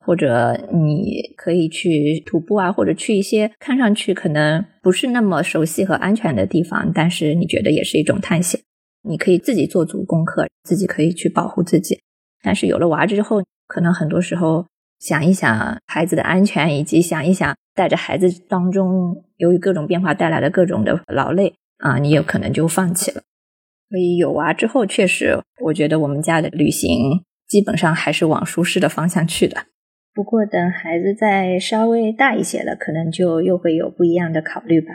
[0.04, 8.60] 或者你可以去徒步啊，或者去一些看上去可能不是那么熟悉和安全的地方，但是你觉得也是一种探险。
[9.02, 12.00] 你可以自己做足功课，自己可以去保护自己。
[12.42, 14.66] 但是有了娃之后，可能很多时候
[14.98, 23.22] 想一想孩子的安全，以及想一想带着孩子当中由于各种变化带来的各种的劳累啊，你有可能就放弃了。
[23.90, 29.66] 所以有娃之后，确实我觉得我们家的旅行基本上还是往舒适的方向去的。
[30.14, 34.94] 不过等孩子再稍微大一些了，可能就又会有不一样的考虑吧。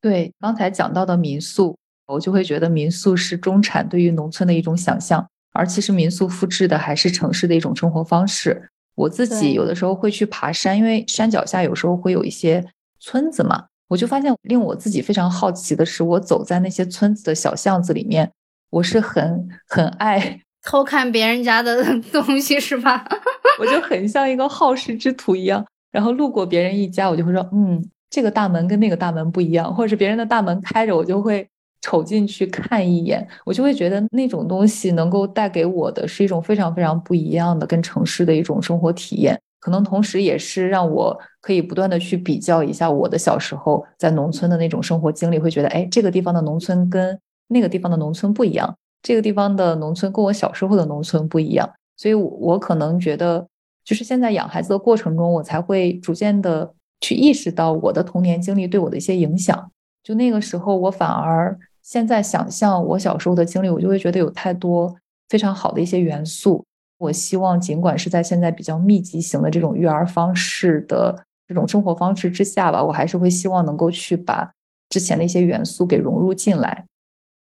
[0.00, 1.76] 对，刚才讲到的民宿。
[2.08, 8.68] 我就会觉得民宿是中产对于农村的一种想象，而其实民宿复制的还是城市的一种生活方式。
[8.96, 12.62] 我自己有的时候会去爬山，因为山脚下有时候会有一些
[12.98, 18.30] 村子嘛，我就发现令我自己非常好奇的是，我走在那些村子的小巷子里面，
[18.70, 23.04] 我是很很爱 偷看别人家的 东西，是吧？
[23.60, 25.62] 我就很像一个好事之徒一样，
[25.92, 31.46] 然后路过别人一家，我就会说，嗯，这个大门跟那个大门不一样，或者是别人的大门开着，我就会。
[31.84, 47.16] 瞅进去看一眼，我就会觉得那种东西能够带给我的是一种非常非常不一样的跟城市的一种生活体验，可能同时也是让我可以不断的去比较一下我的小时候在农村的那种生活经历，会觉得哎，这个地方的农村跟
[47.46, 53.46] 那个地方的农村不一样，这个地方的农村跟我小时候的农村不一样，所以我可能觉得
[53.84, 59.70] 就是现在养孩子的过程中，我才会逐渐的去意识到我的童年经历对我的一些影响。
[60.02, 64.92] 就那个时候，我反而现在想象我小时候的经历，我就会觉得有太多
[65.28, 66.64] 非常好的一些元素。
[67.02, 74.48] 我希望，尽管是在现在比较密集型的这种育儿方式的这种生活方式之下吧，我还是会希望能够去把
[74.88, 76.86] 之前的一些元素给融入进来，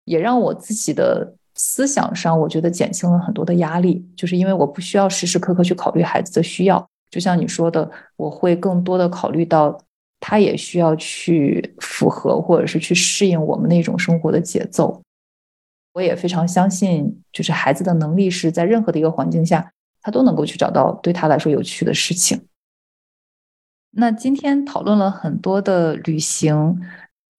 [0.05, 6.83] 也让我自己的思想上，我觉得减轻了很多的压力，就是因为我不需要时时刻刻去考虑孩子的需要。
[7.11, 9.77] 就像你说的，我会更多的考虑到
[10.19, 14.99] 他也需要去符合或者是去适应我们那种生活的节奏。
[15.95, 22.47] 我也非常相信，就是孩子的能力是在任何的一个环境下，他都能够去找到对他来说有趣的事情。
[23.91, 26.81] 那今天讨论了很多的旅行，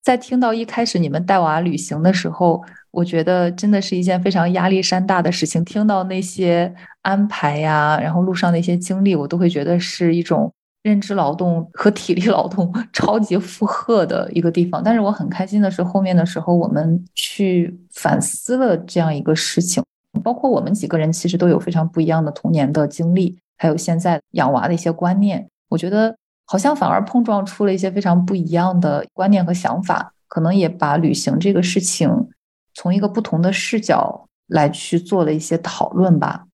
[0.03, 5.62] 在听到一开始你们带娃旅行的时候，我觉得真的是一件非常压力山大的事情。
[5.62, 10.51] 听到那些安排呀，然后路上的一些经历，我都会觉得是一种。
[10.87, 19.83] 认知劳动和体力劳动 超级负荷的一个地方，但是我很开心的是，后面的时候我们去反思了这样一个事情，
[20.23, 32.29] 包括我们几个人其实都有非常不一样的童年的经历，还有现在养娃的一些观念，我觉得好像反而碰撞出了一些非常不一样的观念和想法，可能也把旅行这个事情
[32.75, 36.47] 从一个不同的视角来去做了一些讨论吧。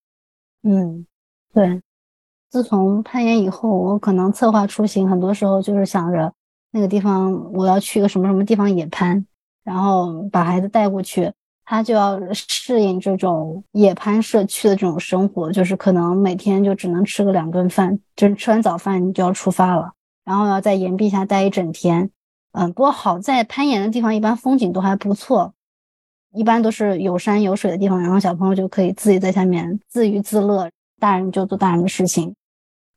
[0.62, 1.04] 嗯，
[1.52, 1.82] 对。
[2.52, 6.30] 自从攀岩以后，我可能策划出行，很多时候就是想着
[6.70, 9.24] 那个地方我要去个什么什么地方野攀，
[9.64, 11.32] 然后把孩子带过去，
[11.64, 19.90] 他就要适应这种野攀社区的这种生活，就是可能每天就只能吃个两顿饭，就是吃完早饭就要出发了，
[20.22, 22.10] 然后要在岩壁下待一整天。
[22.52, 25.54] 嗯，不过好在攀岩的地方一般风景都还不错，
[26.34, 30.68] 一般都是有山有水的地方，然后小朋友就可以自己在下面自娱自乐，
[31.00, 32.34] 大人就做大人的事情。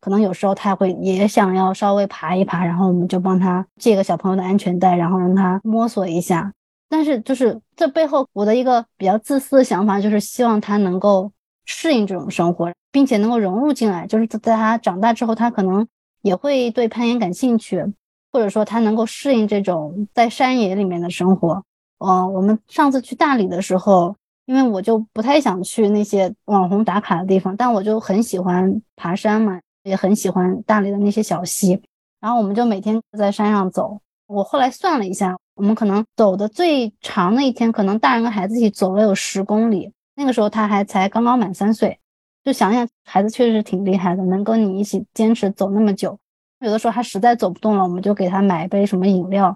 [0.05, 6.53] 可能有时候他会也想要稍微爬一爬，然后我们就帮他借个小朋友的安全带，然后让他摸索一下。
[6.87, 11.31] 但是就是这背后我的一个比较自私的想法，就是希望他能够
[11.65, 14.05] 适应这种生活，并且能够融入进来。
[14.05, 15.87] 就是在他长大之后，他可能
[16.21, 17.83] 也会对攀岩感兴趣，
[18.31, 21.63] 或者说他能够适应这种在山野里面的生活。
[21.97, 24.15] 嗯，我们上次去大理的时候，
[24.45, 29.59] 因为我就不太想去那些网红打卡的地方，但我就很喜欢爬山嘛。
[29.85, 31.81] 也很喜欢大理的那些小溪，
[32.19, 33.97] 然后我们就每天在山上走。
[34.27, 39.91] 我后来算了一下，我们可能走的最长的一天，可能大人跟孩子一起走了有十公里。
[40.15, 41.99] 那个时候他还才刚刚满三岁，
[42.43, 46.17] 就想想孩子确实挺厉害的，能跟你一起坚持走那么久。
[46.61, 49.55] 有的时候他实在走不动了，我们就给他买一杯什么饮料，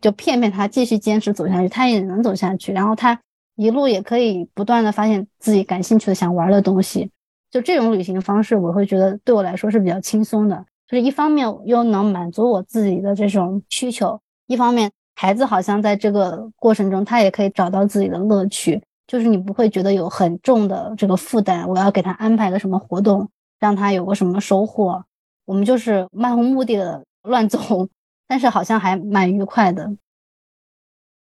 [0.00, 2.72] 就骗骗他继续坚持走下去，他也能走下去。
[2.72, 3.20] 然后他
[3.56, 7.10] 一路也可以不断的发现自己感兴趣的、想玩的东西。
[7.50, 10.64] 就这种旅行方式，我会觉得对我来说是比较轻松的。
[10.86, 18.82] 就是一方面又能满足我自己的这种需求，一方面孩子好像在这个过程中他也可以找到自己的乐趣。
[19.06, 23.26] 就是你不会觉得有很重的这个负担，我要给他安排个什么活动，
[23.58, 25.02] 让他有个什么收获。
[25.46, 27.88] 我们就是漫无目的的乱走，
[28.28, 29.90] 但是好像还蛮愉快的。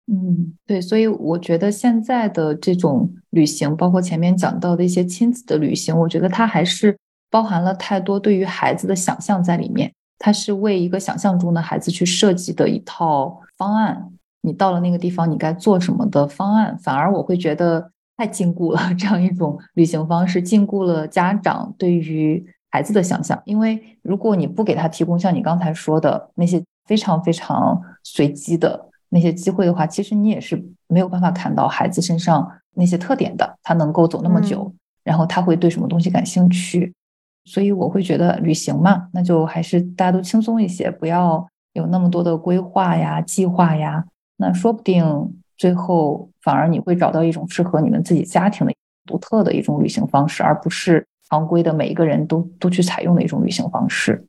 [0.08, 6.98] 嗯，对，所以我觉得现在的这种旅行，包括前面讲到的一些亲子的旅行，我觉得它还是
[7.30, 9.92] 包含了太多对于孩子的想象在里面。
[10.20, 14.12] 它是为一个想象中的孩子去设计的一套方案。
[14.42, 18.80] 你到了那个地方，你该做什么的方案，反而我会觉得太禁锢了。
[18.96, 23.42] 这样一种旅行方式禁锢了家长对于孩子的想象。
[23.46, 28.91] 因为如果你不给他提供像你刚才说的那些非常非常随机的。
[29.14, 33.58] 那些机会的话，其实你也是没有办法看到孩子身上那些特点的。
[33.62, 34.74] 他能够走那么久，
[35.04, 36.94] 然后他会对什么东西感兴趣？
[37.46, 44.06] 所以我会觉得旅行嘛，那就还是大家都轻松一些，不要有那么多的规划呀、计划呀。
[44.38, 45.04] 那说不定
[45.58, 48.74] 最后反而你会找到一种适合你们自己家庭的
[49.06, 54.26] 独特的一种旅行方式，而不是常规的每一个人都都去采用的一种旅行方式。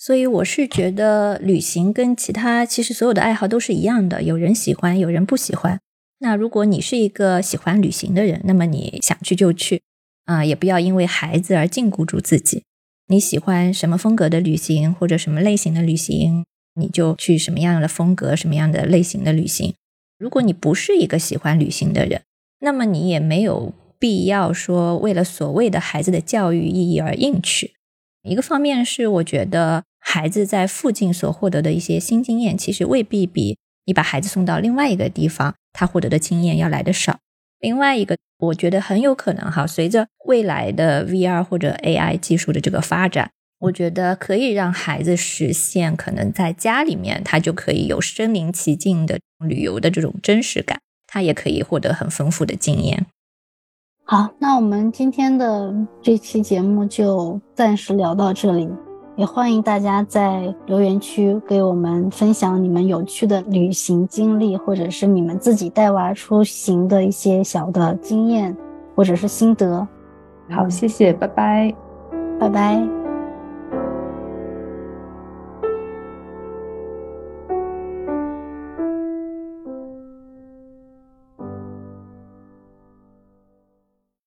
[0.00, 5.80] 所以我是觉得旅行跟其他其实所有的爱好都是一样的，有人喜欢，有人不喜欢。
[6.20, 9.82] 那如果你是一个喜欢旅行的人，那么你想去就去，
[10.26, 12.62] 啊，也不要因为孩子而禁锢住自己。
[13.08, 16.44] 你喜欢什么风格的旅行或者什么类型的旅行，
[16.76, 19.74] 你就去什么样的风格、什么样的类型的旅行。
[20.16, 22.22] 如果你不是一个喜欢旅行的人，
[22.60, 27.72] 那么你也没有必要说为了所谓的孩子的教育意义而硬去。
[28.22, 29.84] 一个方面是我觉得。
[30.10, 37.18] 孩子在附近所获得的一些新经验，其实未必比你把孩子送到另外一个地方，他获得的经验要来的少。
[37.60, 53.04] 另外一个，我觉得很有可能哈，随着未来的 VR 或者 AI 技术的这个发展，我觉得可以让孩子实现，可能在家里面他就可以有身临其境的旅游的这种真实感，他也可以获得很丰富的经验。
[54.04, 55.70] 好，那我们今天的
[56.00, 58.66] 这期节目就暂时聊到这里，
[59.18, 68.56] 也欢迎大家在留言区给我们分享你们有趣的旅行经历，或者是你们自己带娃出行的一些小的经验
[68.94, 69.84] 或者是心得。
[70.48, 71.74] 好，谢谢，拜拜，
[72.38, 73.07] 拜拜。